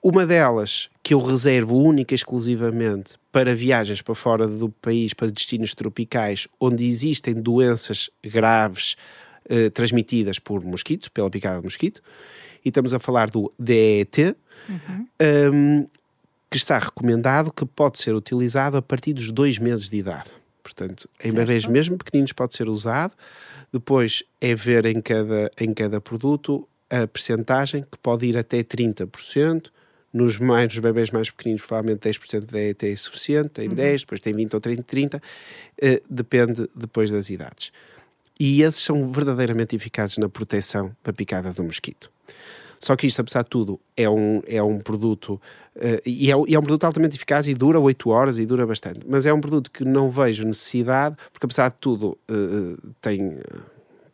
Uma 0.00 0.24
delas 0.24 0.88
que 1.02 1.12
eu 1.12 1.18
reservo 1.18 1.76
única 1.76 2.14
e 2.14 2.16
exclusivamente 2.16 3.14
para 3.32 3.52
viagens 3.52 4.00
para 4.00 4.14
fora 4.14 4.46
do 4.46 4.68
país, 4.68 5.12
para 5.12 5.28
destinos 5.28 5.74
tropicais, 5.74 6.46
onde 6.60 6.86
existem 6.86 7.34
doenças 7.34 8.08
graves 8.22 8.94
eh, 9.48 9.70
transmitidas 9.70 10.38
por 10.38 10.64
mosquito, 10.64 11.10
pela 11.10 11.28
picada 11.28 11.58
de 11.58 11.64
mosquito, 11.64 12.00
e 12.64 12.68
estamos 12.68 12.94
a 12.94 13.00
falar 13.00 13.28
do 13.28 13.52
DET, 13.58 14.36
uhum. 14.68 15.06
um, 15.52 15.88
que 16.52 16.58
está 16.58 16.78
recomendado 16.78 17.50
que 17.50 17.64
pode 17.64 17.98
ser 17.98 18.14
utilizado 18.14 18.76
a 18.76 18.82
partir 18.82 19.14
dos 19.14 19.30
dois 19.30 19.56
meses 19.56 19.88
de 19.88 19.96
idade. 19.96 20.28
Portanto, 20.62 21.08
em 21.24 21.32
bebês 21.32 21.64
mesmo 21.64 21.96
pequeninos 21.96 22.30
pode 22.30 22.54
ser 22.54 22.68
usado. 22.68 23.14
Depois 23.72 24.22
é 24.38 24.54
ver 24.54 24.84
em 24.84 25.00
cada, 25.00 25.50
em 25.58 25.72
cada 25.72 25.98
produto 25.98 26.68
a 26.90 27.06
percentagem, 27.06 27.82
que 27.82 27.96
pode 27.96 28.26
ir 28.26 28.36
até 28.36 28.62
30%. 28.62 29.70
Nos, 30.12 30.38
mais, 30.38 30.68
nos 30.68 30.78
bebês 30.78 31.08
mais 31.08 31.30
pequeninos, 31.30 31.62
provavelmente 31.62 32.06
10% 32.06 32.44
de 32.44 32.68
ET 32.68 32.82
é 32.82 32.96
suficiente, 32.96 33.48
tem 33.48 33.68
uhum. 33.70 33.74
10, 33.74 34.02
depois 34.02 34.20
tem 34.20 34.34
20 34.34 34.52
ou 34.52 34.60
30, 34.60 34.82
30, 34.82 35.16
uh, 35.16 35.22
depende 36.10 36.68
depois 36.76 37.10
das 37.10 37.30
idades. 37.30 37.72
E 38.38 38.60
esses 38.60 38.82
são 38.82 39.10
verdadeiramente 39.10 39.74
eficazes 39.74 40.18
na 40.18 40.28
proteção 40.28 40.94
da 41.02 41.14
picada 41.14 41.50
do 41.54 41.64
mosquito. 41.64 42.12
Só 42.82 42.96
que 42.96 43.06
isto, 43.06 43.20
apesar 43.20 43.44
de 43.44 43.48
tudo, 43.48 43.78
é 43.96 44.10
um, 44.10 44.42
é 44.44 44.60
um 44.60 44.80
produto 44.80 45.40
uh, 45.76 46.02
e, 46.04 46.32
é, 46.32 46.34
e, 46.48 46.54
é, 46.54 46.58
um 46.58 46.62
produto 46.62 46.82
altamente 46.82 47.16
eficaz 47.16 47.46
e 47.46 47.54
dura 47.54 47.78
8 47.78 48.10
horas 48.10 48.38
e 48.38 48.44
dura 48.44 48.66
bastante. 48.66 49.02
Mas 49.08 49.24
é 49.24 49.32
um 49.32 49.40
produto 49.40 49.70
que 49.70 49.84
não 49.84 50.10
vejo 50.10 50.44
necessidade, 50.44 51.16
porque 51.32 51.46
apesar 51.46 51.68
de 51.68 51.76
tudo 51.78 52.18
uh, 52.28 52.92
tem 53.00 53.38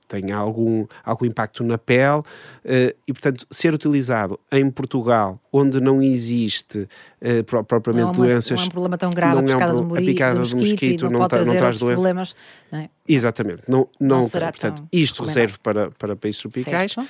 tem 0.09 0.33
algum, 0.33 0.87
algum 1.05 1.27
impacto 1.27 1.63
na 1.63 1.77
pele 1.77 2.21
uh, 2.21 2.25
e, 3.07 3.13
portanto, 3.13 3.47
ser 3.51 3.75
utilizado 3.75 4.41
em 4.51 4.71
Portugal, 4.71 5.39
onde 5.53 5.81
não 5.81 6.03
existe 6.03 6.89
uh, 7.21 7.65
propriamente 7.65 8.19
não 8.19 8.25
é 8.25 8.29
doenças. 8.29 8.59
Não 8.59 8.65
é 8.65 8.67
um 8.67 8.71
problema 8.71 8.99
tão 8.99 9.11
grave, 9.11 9.39
a 9.39 9.43
picada, 9.43 9.65
é 9.65 9.75
um, 9.75 9.89
do, 9.89 9.95
a 9.95 9.99
picada 9.99 10.41
do 10.41 10.57
mosquito, 10.57 11.11
não, 11.11 11.21
não, 11.21 11.29
tra 11.29 11.45
não 11.45 11.57
traz 11.57 11.79
doenças. 11.79 11.97
Problemas, 11.97 12.37
não 12.73 12.79
é? 12.81 12.91
Exatamente, 13.07 13.63
não, 13.69 13.87
não, 14.01 14.21
não 14.21 14.29
portanto, 14.29 14.83
isto 14.91 15.23
reserve 15.23 15.59
para, 15.63 15.91
para 15.91 16.17
países 16.17 16.41
tropicais. 16.41 16.93
Certo. 16.93 17.09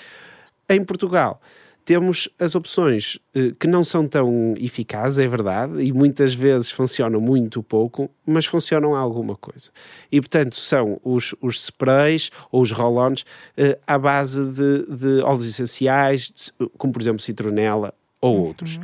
Em 0.68 0.84
Portugal, 0.84 1.40
temos 1.88 2.28
as 2.38 2.54
opções 2.54 3.18
eh, 3.34 3.54
que 3.58 3.66
não 3.66 3.82
são 3.82 4.06
tão 4.06 4.54
eficazes, 4.58 5.18
é 5.18 5.26
verdade, 5.26 5.82
e 5.82 5.90
muitas 5.90 6.34
vezes 6.34 6.70
funcionam 6.70 7.18
muito 7.18 7.62
pouco, 7.62 8.10
mas 8.26 8.44
funcionam 8.44 8.94
alguma 8.94 9.34
coisa. 9.34 9.70
E, 10.12 10.20
portanto, 10.20 10.54
são 10.56 11.00
os, 11.02 11.34
os 11.40 11.64
sprays 11.64 12.30
ou 12.52 12.60
os 12.60 12.72
roll-ons 12.72 13.24
eh, 13.56 13.78
à 13.86 13.98
base 13.98 14.44
de, 14.52 14.84
de 14.84 15.22
óleos 15.22 15.48
essenciais, 15.48 16.52
como, 16.76 16.92
por 16.92 17.00
exemplo, 17.00 17.22
citronela 17.22 17.94
ou 18.20 18.36
uhum. 18.36 18.46
outros. 18.48 18.78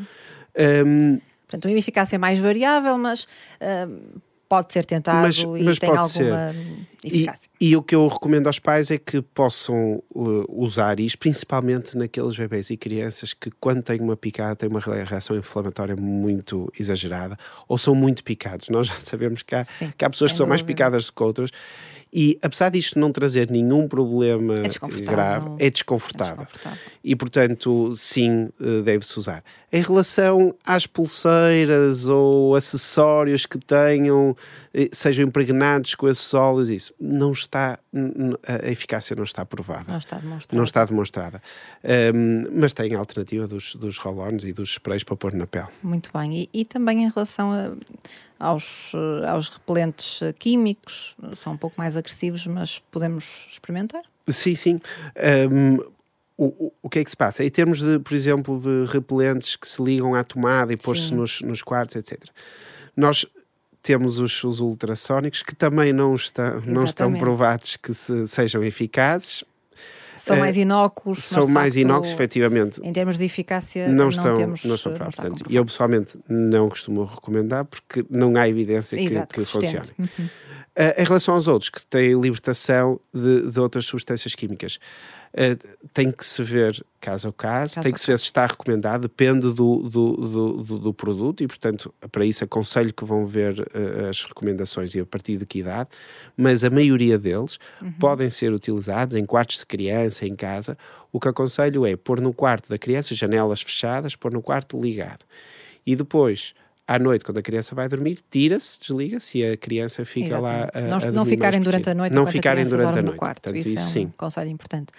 Um, 0.86 1.20
Portanto, 1.46 1.70
uma 1.70 1.78
eficácia 1.78 2.16
é 2.16 2.18
mais 2.18 2.38
variável, 2.38 2.96
mas 2.96 3.24
uh, 3.24 4.20
pode 4.48 4.72
ser 4.72 4.84
tentado 4.84 5.22
mas, 5.22 5.38
e 5.38 5.46
mas 5.46 5.78
tem 5.78 5.90
alguma 5.90 6.08
ser. 6.08 6.54
eficácia. 7.02 7.50
E, 7.60 7.70
e, 7.70 7.76
o 7.76 7.82
que 7.82 7.94
eu 7.94 8.06
recomendo 8.08 8.46
aos 8.46 8.58
pais 8.58 8.90
é 8.90 8.98
que 8.98 9.20
possam 9.20 10.02
uh, 10.14 10.44
usar 10.48 10.98
isto, 11.00 11.18
principalmente 11.18 11.96
naqueles 11.96 12.36
bebês 12.36 12.70
e 12.70 12.76
crianças 12.76 13.34
que, 13.34 13.50
quando 13.60 13.82
têm 13.82 14.00
uma 14.00 14.16
picada, 14.16 14.56
têm 14.56 14.68
uma 14.68 14.80
reação 14.80 15.36
inflamatória 15.36 15.96
muito 15.96 16.72
exagerada 16.78 17.36
ou 17.68 17.76
são 17.76 17.94
muito 17.94 18.24
picados. 18.24 18.68
Nós 18.68 18.86
já 18.88 18.98
sabemos 18.98 19.42
que 19.42 19.54
há, 19.54 19.64
Sim, 19.64 19.92
que 19.96 20.04
há 20.04 20.10
pessoas 20.10 20.32
que 20.32 20.38
são 20.38 20.46
mais 20.46 20.62
picadas 20.62 21.06
do 21.06 21.12
que 21.12 21.22
outras. 21.22 21.50
E 22.16 22.38
apesar 22.40 22.68
disto 22.68 22.96
não 22.96 23.10
trazer 23.10 23.50
nenhum 23.50 23.88
problema 23.88 24.54
é 24.54 24.58
grave, 24.58 24.66
é 24.66 24.68
desconfortável. 24.68 25.56
é 25.58 25.70
desconfortável. 25.70 26.46
E 27.06 27.14
portanto, 27.14 27.94
sim, 27.94 28.48
uh, 28.58 28.82
deve-se 28.82 29.18
usar. 29.18 29.44
Em 29.70 29.82
relação 29.82 30.54
às 30.64 30.86
pulseiras 30.86 32.08
ou 32.08 32.56
acessórios 32.56 33.44
que 33.44 33.58
tenham, 33.58 34.34
eh, 34.72 34.88
sejam 34.90 35.26
impregnados 35.26 35.94
com 35.96 36.08
esses 36.08 36.32
óleos, 36.32 36.70
isso 36.70 36.94
não 36.98 37.32
está, 37.32 37.78
a 38.46 38.70
eficácia 38.70 39.14
não 39.16 39.24
está 39.24 39.44
provada. 39.44 39.84
Não 39.88 39.98
está 39.98 40.18
demonstrada. 40.18 40.56
Não 40.56 40.64
está 40.64 40.84
demonstrada. 40.84 41.42
Um, 42.14 42.60
mas 42.60 42.72
tem 42.72 42.94
a 42.94 42.98
alternativa 42.98 43.48
dos, 43.48 43.74
dos 43.74 43.98
rolões 43.98 44.44
e 44.44 44.52
dos 44.52 44.70
sprays 44.70 45.02
para 45.02 45.16
pôr 45.16 45.34
na 45.34 45.46
pele. 45.46 45.68
Muito 45.82 46.10
bem. 46.14 46.42
E, 46.42 46.60
e 46.60 46.64
também 46.64 47.02
em 47.02 47.10
relação 47.10 47.52
a, 47.52 47.72
aos, 48.38 48.92
eh, 48.94 49.28
aos 49.28 49.48
repelentes 49.48 50.22
eh, 50.22 50.32
químicos, 50.32 51.16
são 51.36 51.54
um 51.54 51.56
pouco 51.56 51.76
mais 51.78 51.96
agressivos, 51.96 52.46
mas 52.46 52.78
podemos 52.90 53.46
experimentar? 53.50 54.02
Sim, 54.28 54.54
sim. 54.54 54.80
Um, 55.50 55.78
o, 56.36 56.72
o, 56.82 56.90
que 56.90 56.98
é 56.98 57.04
que 57.04 57.10
se 57.10 57.16
passa? 57.16 57.44
Em 57.44 57.50
termos 57.50 57.80
de, 57.80 57.98
por 58.00 58.14
exemplo, 58.14 58.60
de 58.60 58.90
repelentes 58.92 59.54
que 59.56 59.68
se 59.68 59.82
ligam 59.82 60.14
à 60.14 60.24
tomada 60.24 60.72
e 60.72 60.76
pôr-se 60.76 61.14
nos, 61.14 61.40
nos 61.42 61.62
quartos, 61.62 61.96
etc. 61.96 62.24
Nós 62.96 63.26
temos 63.82 64.18
os, 64.18 64.42
os 64.42 64.60
ultrassónicos 64.60 65.42
que 65.42 65.54
também 65.54 65.92
não, 65.92 66.14
está, 66.14 66.60
não 66.66 66.84
estão 66.84 67.12
provados 67.12 67.76
que 67.76 67.92
se, 67.94 68.26
sejam 68.26 68.64
eficazes. 68.64 69.44
São 70.16 70.36
mais 70.38 70.56
inócuos. 70.56 71.22
São 71.22 71.46
mais 71.46 71.76
inócuos, 71.76 72.10
efetivamente. 72.10 72.80
Em 72.82 72.92
termos 72.92 73.18
de 73.18 73.24
eficácia, 73.26 73.88
não, 73.88 74.08
estão, 74.08 74.28
não 74.28 74.34
temos. 74.34 74.64
Não 74.64 74.74
estão 74.74 74.92
provados. 74.92 75.16
Portanto, 75.16 75.44
eu 75.50 75.64
pessoalmente 75.66 76.18
não 76.28 76.68
costumo 76.68 77.04
recomendar 77.04 77.64
porque 77.66 78.04
não 78.08 78.34
há 78.36 78.48
evidência 78.48 78.98
Exato, 78.98 79.34
que, 79.34 79.40
que 79.40 79.46
funcione. 79.46 79.90
Uhum. 79.98 80.06
Uh, 80.26 81.00
em 81.00 81.04
relação 81.04 81.34
aos 81.34 81.46
outros 81.46 81.68
que 81.68 81.86
têm 81.86 82.18
libertação 82.18 82.98
de, 83.12 83.50
de 83.52 83.60
outras 83.60 83.84
substâncias 83.84 84.34
químicas, 84.34 84.78
Uh, 85.34 85.58
tem 85.92 86.12
que 86.12 86.24
se 86.24 86.40
ver 86.44 86.80
caso 87.00 87.26
a 87.26 87.32
caso, 87.32 87.74
caso 87.74 87.82
tem 87.82 87.92
que 87.92 87.98
se 87.98 88.06
ver 88.06 88.16
se 88.20 88.26
está 88.26 88.46
recomendado, 88.46 89.02
depende 89.02 89.52
do, 89.52 89.52
do, 89.52 89.88
do, 89.88 90.62
do, 90.62 90.78
do 90.78 90.94
produto 90.94 91.42
e, 91.42 91.48
portanto, 91.48 91.92
para 92.12 92.24
isso 92.24 92.44
aconselho 92.44 92.94
que 92.94 93.04
vão 93.04 93.26
ver 93.26 93.58
uh, 93.58 94.08
as 94.08 94.22
recomendações 94.22 94.94
e 94.94 95.00
a 95.00 95.04
partir 95.04 95.36
de 95.36 95.44
que 95.44 95.58
idade, 95.58 95.90
mas 96.36 96.62
a 96.62 96.70
maioria 96.70 97.18
deles 97.18 97.58
uhum. 97.82 97.90
podem 97.94 98.30
ser 98.30 98.52
utilizados 98.52 99.16
em 99.16 99.24
quartos 99.24 99.58
de 99.58 99.66
criança, 99.66 100.24
em 100.24 100.36
casa. 100.36 100.78
O 101.12 101.18
que 101.18 101.26
aconselho 101.26 101.84
é 101.84 101.96
pôr 101.96 102.20
no 102.20 102.32
quarto 102.32 102.68
da 102.68 102.78
criança 102.78 103.12
janelas 103.12 103.60
fechadas, 103.60 104.14
pôr 104.14 104.32
no 104.32 104.40
quarto 104.40 104.80
ligado. 104.80 105.24
E 105.84 105.96
depois 105.96 106.54
à 106.86 106.98
noite, 106.98 107.24
quando 107.24 107.38
a 107.38 107.42
criança 107.42 107.74
vai 107.74 107.88
dormir, 107.88 108.18
tira-se, 108.30 108.78
desliga-se 108.80 109.38
e 109.38 109.52
a 109.52 109.56
criança 109.56 110.04
fica 110.04 110.36
Exatamente. 110.36 110.52
lá 110.52 110.70
a, 110.74 110.80
não, 110.82 111.08
a 111.08 111.12
não 111.12 111.24
ficarem 111.24 111.60
durante 111.60 111.90
a 111.90 111.94
noite, 111.94 112.12
não 112.12 112.26
ficarem 112.26 112.64
durante 112.64 112.98
a 112.98 113.02
noite. 113.02 113.18
Quarto. 113.18 113.42
Portanto, 113.42 113.56
isso, 113.56 113.70
isso, 113.70 113.78
é 113.78 113.82
um 113.82 113.86
sim. 113.86 114.12
conselho 114.16 114.50
importante. 114.50 114.92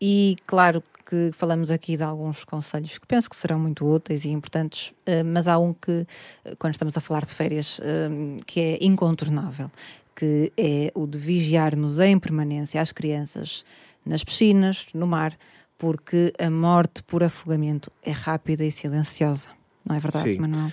E 0.00 0.36
claro 0.46 0.82
que 1.04 1.30
falamos 1.32 1.70
aqui 1.70 1.96
de 1.96 2.02
alguns 2.02 2.44
conselhos 2.44 2.98
que 2.98 3.06
penso 3.06 3.28
que 3.28 3.34
serão 3.34 3.58
muito 3.58 3.84
úteis 3.84 4.24
e 4.24 4.30
importantes, 4.30 4.92
eh, 5.06 5.22
mas 5.22 5.48
há 5.48 5.58
um 5.58 5.72
que, 5.72 6.06
eh, 6.44 6.54
quando 6.58 6.74
estamos 6.74 6.96
a 6.96 7.00
falar 7.00 7.24
de 7.24 7.34
férias, 7.34 7.80
eh, 7.82 8.08
que 8.46 8.60
é 8.60 8.78
incontornável, 8.82 9.70
que 10.14 10.52
é 10.56 10.92
o 10.94 11.06
de 11.06 11.16
vigiarmos 11.16 11.98
em 11.98 12.18
permanência 12.18 12.80
as 12.80 12.92
crianças 12.92 13.64
nas 14.04 14.22
piscinas, 14.22 14.86
no 14.92 15.06
mar, 15.06 15.36
porque 15.78 16.32
a 16.38 16.50
morte 16.50 17.02
por 17.02 17.24
afogamento 17.24 17.90
é 18.02 18.10
rápida 18.10 18.64
e 18.64 18.70
silenciosa. 18.70 19.48
Não 19.84 19.96
é 19.96 19.98
verdade, 19.98 20.32
Sim. 20.32 20.38
Manuel? 20.40 20.72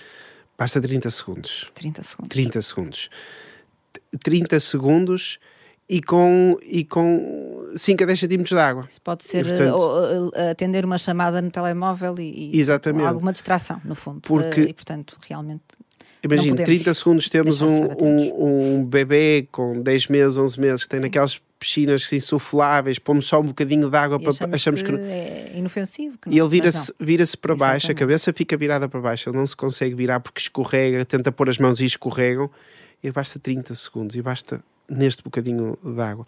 Basta 0.58 0.80
30 0.80 1.10
segundos. 1.10 1.66
30 1.74 2.02
segundos. 2.02 2.28
30 2.28 2.62
segundos. 2.62 3.10
30 4.22 4.60
segundos 4.60 5.38
e 5.88 6.00
com, 6.00 6.56
e 6.62 6.84
com 6.84 7.72
5 7.76 8.02
a 8.02 8.06
10 8.06 8.20
centímetros 8.20 8.56
de 8.56 8.62
água. 8.62 8.86
Isso 8.88 9.00
pode 9.00 9.24
ser 9.24 9.46
e, 9.46 9.48
portanto, 9.48 9.76
uh, 9.76 10.50
atender 10.50 10.84
uma 10.84 10.98
chamada 10.98 11.40
no 11.40 11.50
telemóvel 11.50 12.14
e, 12.18 12.50
e 12.54 13.06
alguma 13.06 13.32
distração, 13.32 13.80
no 13.84 13.94
fundo. 13.94 14.20
Porque, 14.22 14.62
uh, 14.62 14.68
e, 14.68 14.72
portanto, 14.72 15.18
realmente. 15.26 15.62
Imagina, 16.24 16.56
30 16.56 16.92
segundos 16.94 17.28
temos 17.28 17.62
um, 17.62 17.88
um, 18.00 18.80
um 18.80 18.84
bebê 18.84 19.46
com 19.52 19.80
10 19.80 20.08
meses, 20.08 20.36
11 20.36 20.60
meses, 20.60 20.82
que 20.82 20.88
tem 20.88 20.98
Sim. 20.98 21.06
naquelas 21.06 21.40
piscinas 21.58 22.12
insufláveis, 22.12 22.98
pomos 22.98 23.26
só 23.26 23.40
um 23.40 23.46
bocadinho 23.46 23.90
de 23.90 23.96
água 23.96 24.18
para 24.18 24.30
achamos, 24.30 24.54
achamos 24.54 24.82
que, 24.82 24.92
que, 24.92 24.98
é 24.98 25.52
inofensivo. 25.54 26.18
Que 26.18 26.28
não, 26.28 26.36
e 26.36 26.38
ele 26.38 26.48
vira-se 26.48 26.92
vira 27.00 27.24
para 27.40 27.54
baixo, 27.54 27.90
a 27.90 27.94
cabeça 27.94 28.32
fica 28.32 28.56
virada 28.56 28.88
para 28.88 29.00
baixo, 29.00 29.28
ele 29.28 29.36
não 29.36 29.46
se 29.46 29.56
consegue 29.56 29.94
virar 29.94 30.20
porque 30.20 30.40
escorrega, 30.40 31.04
tenta 31.04 31.32
pôr 31.32 31.48
as 31.48 31.58
mãos 31.58 31.80
e 31.80 31.84
escorregam, 31.84 32.50
e 33.02 33.10
basta 33.10 33.38
30 33.38 33.74
segundos, 33.74 34.16
e 34.16 34.22
basta 34.22 34.62
neste 34.88 35.22
bocadinho 35.22 35.76
de 35.82 36.00
água. 36.00 36.26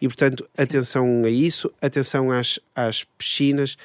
E 0.00 0.08
portanto, 0.08 0.44
Sim. 0.54 0.62
atenção 0.62 1.24
a 1.24 1.30
isso, 1.30 1.70
atenção 1.80 2.30
às, 2.30 2.58
às 2.74 3.04
piscinas. 3.04 3.76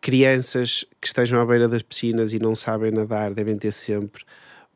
Crianças 0.00 0.84
que 1.00 1.08
estejam 1.08 1.40
à 1.40 1.44
beira 1.44 1.66
das 1.66 1.82
piscinas 1.82 2.32
e 2.32 2.38
não 2.38 2.54
sabem 2.54 2.92
nadar 2.92 3.34
devem 3.34 3.56
ter 3.56 3.72
sempre 3.72 4.22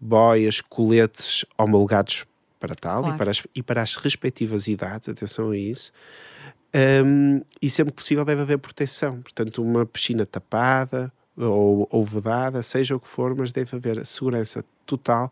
boias, 0.01 0.61
coletes 0.61 1.45
homologados 1.57 2.27
para 2.63 2.77
tal 2.77 3.01
claro. 3.01 3.17
e, 3.17 3.19
para 3.19 3.31
as, 3.33 3.43
e 3.57 3.63
para 3.63 3.83
as 3.83 3.97
respectivas 3.97 4.69
idades, 4.69 5.09
atenção 5.09 5.51
a 5.51 5.57
isso. 5.57 5.91
Um, 7.05 7.43
e 7.61 7.69
sempre 7.69 7.93
possível 7.93 8.25
deve 8.25 8.43
haver 8.43 8.59
proteção, 8.59 9.21
portanto, 9.21 9.61
uma 9.61 9.85
piscina 9.85 10.25
tapada 10.25 11.13
ou, 11.37 11.89
ou 11.91 12.05
vedada, 12.05 12.63
seja 12.63 12.95
o 12.95 13.01
que 13.01 13.09
for, 13.09 13.35
mas 13.35 13.51
deve 13.51 13.75
haver 13.77 14.07
segurança 14.07 14.65
total 14.87 15.29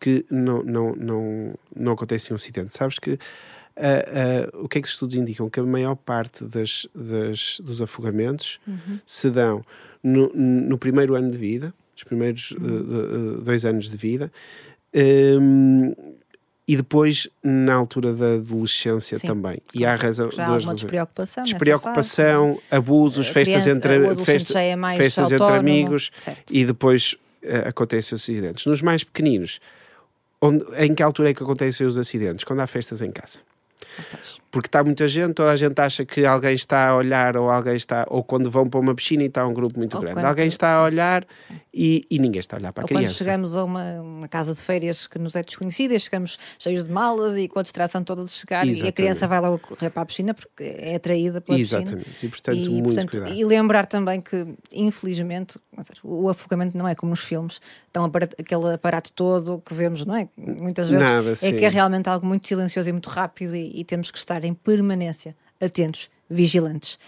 que 0.00 0.26
não, 0.28 0.64
não, 0.64 0.96
não, 0.96 1.54
não 1.74 1.92
acontece 1.92 2.32
um 2.32 2.34
acidente. 2.34 2.76
Sabes 2.76 2.98
que 2.98 3.12
uh, 3.12 3.16
uh, 3.16 4.64
o 4.64 4.68
que 4.68 4.78
é 4.78 4.82
que 4.82 4.88
os 4.88 4.94
estudos 4.94 5.14
indicam? 5.14 5.48
Que 5.48 5.60
a 5.60 5.62
maior 5.62 5.94
parte 5.94 6.44
das, 6.44 6.88
das 6.92 7.60
dos 7.60 7.80
afogamentos 7.80 8.58
uhum. 8.66 8.98
se 9.06 9.30
dão 9.30 9.64
no, 10.02 10.28
no, 10.34 10.76
primeiro 10.76 11.14
ano 11.14 11.30
de 11.30 11.38
vida, 11.38 11.72
os 11.96 12.02
primeiros 12.02 12.50
uhum. 12.50 13.36
uh, 13.38 13.40
dois 13.42 13.64
anos 13.64 13.88
de 13.88 13.96
vida. 13.96 14.30
Um, 14.92 15.94
e 16.66 16.76
depois 16.76 17.28
na 17.42 17.74
altura 17.74 18.12
da 18.12 18.34
adolescência 18.34 19.18
Sim, 19.18 19.26
também. 19.26 19.58
E 19.74 19.84
há 19.84 19.94
razão. 19.94 20.30
Já 20.30 20.46
há 20.46 20.58
uma 20.58 20.74
despreocupação. 20.74 21.44
Despreocupação, 21.44 22.54
fase, 22.54 22.66
abusos, 22.70 23.28
festas 23.28 23.66
entre, 23.66 24.16
festa, 24.16 24.60
é 24.60 24.76
festas 24.96 25.30
entre 25.30 25.46
amigos 25.46 26.10
certo. 26.16 26.44
e 26.50 26.64
depois 26.64 27.14
uh, 27.42 27.68
acontecem 27.68 28.14
os 28.14 28.22
acidentes. 28.22 28.64
Nos 28.64 28.80
mais 28.80 29.04
pequeninos, 29.04 29.60
onde, 30.40 30.64
em 30.78 30.94
que 30.94 31.02
altura 31.02 31.30
é 31.30 31.34
que 31.34 31.42
acontecem 31.42 31.86
os 31.86 31.98
acidentes? 31.98 32.44
Quando 32.44 32.60
há 32.60 32.66
festas 32.66 33.02
em 33.02 33.10
casa. 33.10 33.40
Porque 34.50 34.68
está 34.68 34.84
muita 34.84 35.08
gente, 35.08 35.34
toda 35.34 35.50
a 35.50 35.56
gente 35.56 35.78
acha 35.80 36.04
que 36.04 36.24
alguém 36.24 36.54
está 36.54 36.88
a 36.88 36.96
olhar 36.96 37.36
ou 37.36 37.50
alguém 37.50 37.74
está, 37.74 38.06
ou 38.08 38.22
quando 38.22 38.48
vão 38.48 38.66
para 38.66 38.78
uma 38.78 38.94
piscina 38.94 39.24
e 39.24 39.26
está 39.26 39.44
um 39.46 39.52
grupo 39.52 39.78
muito 39.78 39.94
ou 39.96 40.00
grande, 40.00 40.14
quando, 40.14 40.26
alguém 40.26 40.46
está 40.46 40.76
a 40.76 40.84
olhar 40.84 41.26
e, 41.72 42.02
e, 42.08 42.20
ninguém 42.20 42.38
está 42.38 42.56
a 42.56 42.60
olhar 42.60 42.72
para 42.72 42.82
ou 42.82 42.84
a 42.84 42.88
criança. 42.88 43.06
Quando 43.06 43.18
chegamos 43.18 43.56
a 43.56 43.64
uma, 43.64 44.00
uma, 44.00 44.28
casa 44.28 44.54
de 44.54 44.62
férias 44.62 45.08
que 45.08 45.18
nos 45.18 45.34
é 45.34 45.42
desconhecida, 45.42 45.98
chegamos 45.98 46.38
cheios 46.56 46.84
de 46.84 46.92
malas 46.92 47.36
e 47.36 47.48
com 47.48 47.58
a 47.58 47.62
distração 47.62 48.04
toda 48.04 48.22
de 48.22 48.30
chegar 48.30 48.64
Exatamente. 48.64 48.84
e 48.84 48.88
a 48.88 48.92
criança 48.92 49.26
vai 49.26 49.40
logo 49.40 49.58
correr 49.58 49.90
para 49.90 50.02
a 50.02 50.06
piscina 50.06 50.32
porque 50.32 50.62
é 50.62 50.94
atraída 50.94 51.40
pela 51.40 51.58
Exatamente. 51.58 52.04
piscina. 52.04 52.16
E 52.22 52.28
portanto, 52.28 52.56
e, 52.56 52.68
muito 52.68 52.84
portanto, 52.84 53.10
cuidado. 53.10 53.34
E 53.34 53.44
lembrar 53.44 53.86
também 53.86 54.20
que, 54.20 54.46
infelizmente, 54.72 55.58
o 56.02 56.28
afogamento 56.28 56.78
não 56.78 56.86
é 56.86 56.94
como 56.94 57.10
nos 57.10 57.20
filmes, 57.20 57.60
então 57.90 58.10
aquele 58.38 58.74
aparato 58.74 59.12
todo 59.12 59.60
que 59.64 59.74
vemos, 59.74 60.04
não 60.04 60.16
é? 60.16 60.28
Muitas 60.36 60.88
vezes 60.88 61.08
Nada, 61.08 61.32
é 61.42 61.52
que 61.52 61.64
é 61.64 61.68
realmente 61.68 62.08
algo 62.08 62.26
muito 62.26 62.46
silencioso 62.46 62.88
e 62.88 62.92
muito 62.92 63.08
rápido 63.10 63.54
e, 63.56 63.83
e 63.84 63.86
temos 63.86 64.10
que 64.10 64.16
estar 64.16 64.42
em 64.44 64.54
permanência 64.54 65.36
atentos, 65.60 66.08
vigilantes. 66.28 66.98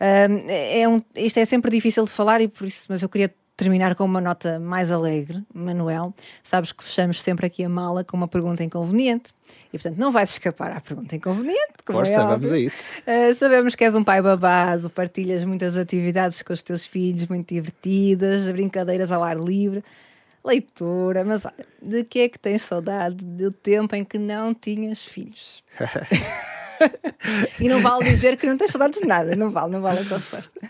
Um, 0.00 0.48
é 0.48 0.86
um, 0.86 1.02
isto 1.16 1.38
é 1.38 1.44
sempre 1.44 1.70
difícil 1.70 2.04
de 2.04 2.10
falar 2.10 2.42
e 2.42 2.48
por 2.48 2.66
isso, 2.66 2.84
mas 2.88 3.02
eu 3.02 3.08
queria 3.08 3.34
terminar 3.56 3.94
com 3.94 4.04
uma 4.04 4.20
nota 4.20 4.58
mais 4.58 4.90
alegre, 4.90 5.42
Manuel. 5.52 6.14
Sabes 6.42 6.72
que 6.72 6.82
fechamos 6.82 7.22
sempre 7.22 7.46
aqui 7.46 7.62
a 7.62 7.68
mala 7.68 8.02
com 8.02 8.16
uma 8.16 8.28
pergunta 8.28 8.64
inconveniente 8.64 9.32
e, 9.68 9.78
portanto, 9.78 9.98
não 9.98 10.10
vais 10.10 10.30
escapar 10.30 10.72
à 10.72 10.80
pergunta 10.80 11.14
inconveniente. 11.14 11.74
Como 11.84 11.98
Força, 11.98 12.20
é 12.20 12.24
vamos 12.24 12.50
a 12.52 12.58
isso. 12.58 12.84
Uh, 13.06 13.34
sabemos 13.34 13.74
que 13.74 13.84
és 13.84 13.94
um 13.94 14.02
pai 14.02 14.22
babado, 14.22 14.88
partilhas 14.88 15.44
muitas 15.44 15.76
atividades 15.76 16.40
com 16.40 16.54
os 16.54 16.62
teus 16.62 16.86
filhos, 16.86 17.26
muito 17.28 17.52
divertidas, 17.52 18.48
brincadeiras 18.48 19.12
ao 19.12 19.22
ar 19.22 19.38
livre, 19.38 19.84
leitura, 20.44 21.24
mas 21.24 21.44
olha, 21.44 21.66
de 21.82 22.04
que 22.04 22.20
é 22.20 22.28
que 22.28 22.38
tens 22.38 22.62
saudade 22.62 23.24
do 23.24 23.50
tempo 23.50 23.94
em 23.94 24.04
que 24.04 24.18
não 24.18 24.54
tinhas 24.54 25.04
filhos? 25.04 25.62
e 27.60 27.68
não 27.68 27.80
vale 27.80 28.10
dizer 28.10 28.36
que 28.36 28.46
não 28.46 28.56
tens 28.56 28.70
saudades 28.70 29.00
de 29.00 29.06
nada, 29.06 29.36
não 29.36 29.50
vale, 29.50 29.70
não 29.70 29.82
vale 29.82 30.00
a 30.00 30.04
tua 30.04 30.18
resposta. 30.18 30.60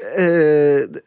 Uh, 0.00 1.02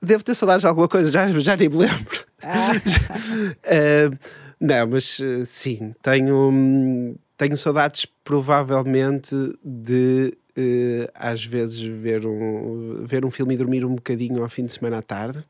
devo 0.00 0.22
ter 0.22 0.34
saudades 0.34 0.62
de 0.62 0.68
alguma 0.68 0.88
coisa, 0.88 1.10
já, 1.10 1.30
já 1.40 1.56
nem 1.56 1.68
me 1.68 1.76
lembro. 1.76 2.26
Ah. 2.42 2.72
uh, 2.72 4.18
não, 4.60 4.86
mas 4.88 5.18
uh, 5.18 5.46
sim, 5.46 5.94
tenho, 6.02 7.16
tenho 7.36 7.56
saudades 7.56 8.06
provavelmente 8.22 9.34
de 9.64 10.36
às 11.12 11.44
vezes 11.44 11.80
ver 11.80 12.24
um, 12.24 13.04
ver 13.04 13.24
um 13.24 13.30
filme 13.30 13.54
e 13.54 13.56
dormir 13.56 13.84
um 13.84 13.96
bocadinho 13.96 14.40
ao 14.40 14.48
fim 14.48 14.64
de 14.64 14.72
semana 14.72 14.98
à 14.98 15.02
tarde 15.02 15.44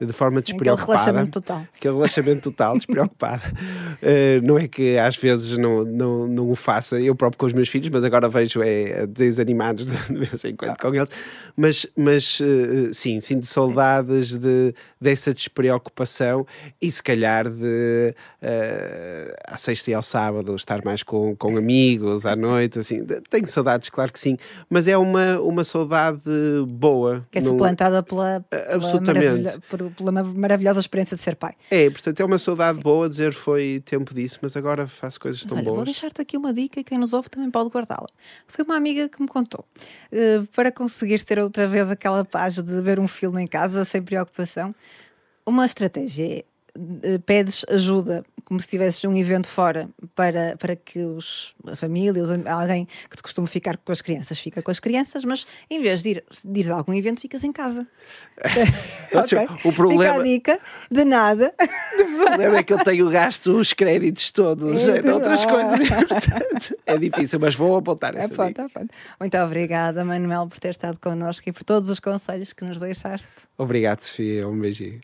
de 0.00 0.12
forma 0.12 0.40
despreocupada. 0.40 0.82
Aquele 0.82 0.98
relaxamento 0.98 1.40
total. 1.40 1.66
Aquele 1.74 1.94
relaxamento 1.94 2.50
total, 2.50 2.76
despreocupada. 2.78 3.42
uh, 3.46 4.46
não 4.46 4.58
é 4.58 4.68
que 4.68 4.98
às 4.98 5.16
vezes 5.16 5.56
não, 5.56 5.84
não, 5.84 6.26
não 6.26 6.50
o 6.50 6.56
faça 6.56 7.00
eu 7.00 7.14
próprio 7.14 7.38
com 7.38 7.46
os 7.46 7.52
meus 7.52 7.68
filhos, 7.68 7.88
mas 7.88 8.04
agora 8.04 8.28
vejo 8.28 8.62
é, 8.62 9.06
desenhos 9.06 9.40
animados 9.40 9.86
de 10.08 10.14
vez 10.14 10.44
em 10.44 10.56
quando 10.56 10.72
ah. 10.72 10.76
com 10.80 10.94
eles. 10.94 11.08
Mas, 11.56 11.86
mas 11.96 12.40
uh, 12.40 12.92
sim, 12.92 13.20
sinto 13.20 13.46
saudades 13.46 14.36
de, 14.36 14.74
dessa 15.00 15.32
despreocupação 15.32 16.46
e 16.80 16.90
se 16.90 17.02
calhar 17.02 17.48
de 17.48 18.14
uh, 18.42 19.34
à 19.46 19.56
sexta 19.56 19.90
e 19.90 19.94
ao 19.94 20.02
sábado 20.02 20.54
estar 20.54 20.84
mais 20.84 21.02
com, 21.02 21.34
com 21.36 21.56
amigos 21.56 22.26
à 22.26 22.36
noite, 22.36 22.78
assim. 22.78 23.04
Tenho 23.30 23.46
saudades, 23.48 23.88
claro 23.88 24.12
que 24.12 24.18
sim, 24.18 24.36
mas 24.68 24.86
é 24.88 24.96
uma, 24.96 25.38
uma 25.40 25.64
saudade 25.64 26.20
boa. 26.68 27.26
Que 27.30 27.38
é 27.38 27.40
suplantada 27.40 28.02
pela, 28.02 28.40
pela 28.48 28.74
absolutamente. 28.74 29.58
Por, 29.68 29.81
pela 29.90 30.10
maravilhosa 30.12 30.80
experiência 30.80 31.16
de 31.16 31.22
ser 31.22 31.36
pai. 31.36 31.54
É, 31.70 31.88
portanto 31.90 32.20
é 32.20 32.24
uma 32.24 32.38
saudade 32.38 32.76
Sim. 32.76 32.82
boa 32.82 33.08
dizer 33.08 33.32
foi 33.32 33.82
tempo 33.84 34.14
disso, 34.14 34.38
mas 34.42 34.56
agora 34.56 34.86
faço 34.86 35.20
coisas 35.20 35.42
mas 35.42 35.48
tão 35.48 35.58
olha, 35.58 35.64
boas. 35.64 35.76
Vou 35.76 35.84
deixar-te 35.84 36.20
aqui 36.20 36.36
uma 36.36 36.52
dica 36.52 36.80
e 36.80 36.84
quem 36.84 36.98
nos 36.98 37.12
ouve 37.12 37.28
também 37.28 37.50
pode 37.50 37.70
guardá-la. 37.70 38.08
Foi 38.46 38.64
uma 38.64 38.76
amiga 38.76 39.08
que 39.08 39.20
me 39.20 39.28
contou. 39.28 39.64
Uh, 40.12 40.46
para 40.48 40.70
conseguir 40.70 41.22
ter 41.24 41.38
outra 41.38 41.66
vez 41.66 41.90
aquela 41.90 42.24
paz 42.24 42.54
de 42.54 42.80
ver 42.80 43.00
um 43.00 43.08
filme 43.08 43.42
em 43.42 43.46
casa 43.46 43.84
sem 43.84 44.02
preocupação, 44.02 44.74
uma 45.44 45.66
estratégia 45.66 46.38
é 46.38 46.44
pedes 47.26 47.64
ajuda, 47.68 48.24
como 48.44 48.60
se 48.60 48.66
tivesses 48.66 49.02
um 49.04 49.16
evento 49.16 49.48
fora, 49.48 49.88
para, 50.14 50.56
para 50.56 50.74
que 50.74 50.98
os, 51.00 51.54
a 51.66 51.76
família, 51.76 52.22
os, 52.22 52.30
alguém 52.46 52.86
que 53.08 53.16
te 53.16 53.22
costuma 53.22 53.46
ficar 53.46 53.76
com 53.76 53.92
as 53.92 54.00
crianças, 54.00 54.38
fica 54.38 54.62
com 54.62 54.70
as 54.70 54.80
crianças, 54.80 55.24
mas 55.24 55.46
em 55.70 55.80
vez 55.80 56.02
de 56.02 56.10
ir, 56.10 56.24
de 56.44 56.60
ir 56.60 56.70
a 56.70 56.76
algum 56.76 56.94
evento, 56.94 57.20
ficas 57.20 57.44
em 57.44 57.52
casa. 57.52 57.86
okay. 59.12 59.46
O 59.64 59.72
problema... 59.72 60.04
Fica 60.04 60.20
a 60.20 60.22
dica, 60.22 60.60
de 60.90 61.04
nada. 61.04 61.54
O 61.92 62.24
problema 62.24 62.58
é 62.58 62.62
que 62.62 62.72
eu 62.72 62.78
tenho 62.78 63.10
gasto 63.10 63.58
os 63.58 63.72
créditos 63.72 64.30
todos 64.30 64.86
em 64.88 65.08
outras 65.10 65.44
coisas 65.44 65.88
portanto, 66.08 66.76
é 66.86 66.96
difícil, 66.96 67.38
mas 67.38 67.54
vou 67.54 67.76
apontar 67.76 68.16
essa 68.16 68.32
aponta. 68.32 68.64
Aponta. 68.64 68.94
Muito 69.20 69.36
obrigada, 69.38 70.04
Manuel, 70.04 70.46
por 70.46 70.58
ter 70.58 70.70
estado 70.70 70.98
connosco 70.98 71.48
e 71.48 71.52
por 71.52 71.64
todos 71.64 71.90
os 71.90 72.00
conselhos 72.00 72.52
que 72.52 72.64
nos 72.64 72.78
deixaste. 72.78 73.28
Obrigado, 73.58 74.02
Sofia. 74.02 74.48
Um 74.48 74.58
beijinho. 74.58 75.00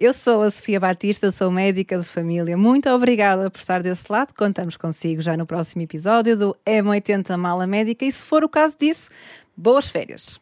Eu 0.00 0.14
sou 0.14 0.40
a 0.40 0.50
Sofia 0.50 0.80
Batista, 0.80 1.30
sou 1.30 1.50
médica 1.50 1.98
de 1.98 2.06
família. 2.06 2.56
Muito 2.56 2.88
obrigada 2.88 3.50
por 3.50 3.58
estar 3.58 3.82
desse 3.82 4.04
lado. 4.08 4.32
Contamos 4.32 4.78
consigo 4.78 5.20
já 5.20 5.36
no 5.36 5.44
próximo 5.44 5.82
episódio 5.82 6.38
do 6.38 6.56
M80 6.66 7.36
Mala 7.36 7.66
Médica 7.66 8.06
e, 8.06 8.10
se 8.10 8.24
for 8.24 8.42
o 8.42 8.48
caso 8.48 8.78
disso, 8.80 9.10
boas 9.54 9.90
férias. 9.90 10.40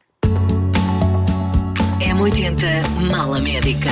M80 2.00 3.10
Mala 3.10 3.40
Médica. 3.40 3.90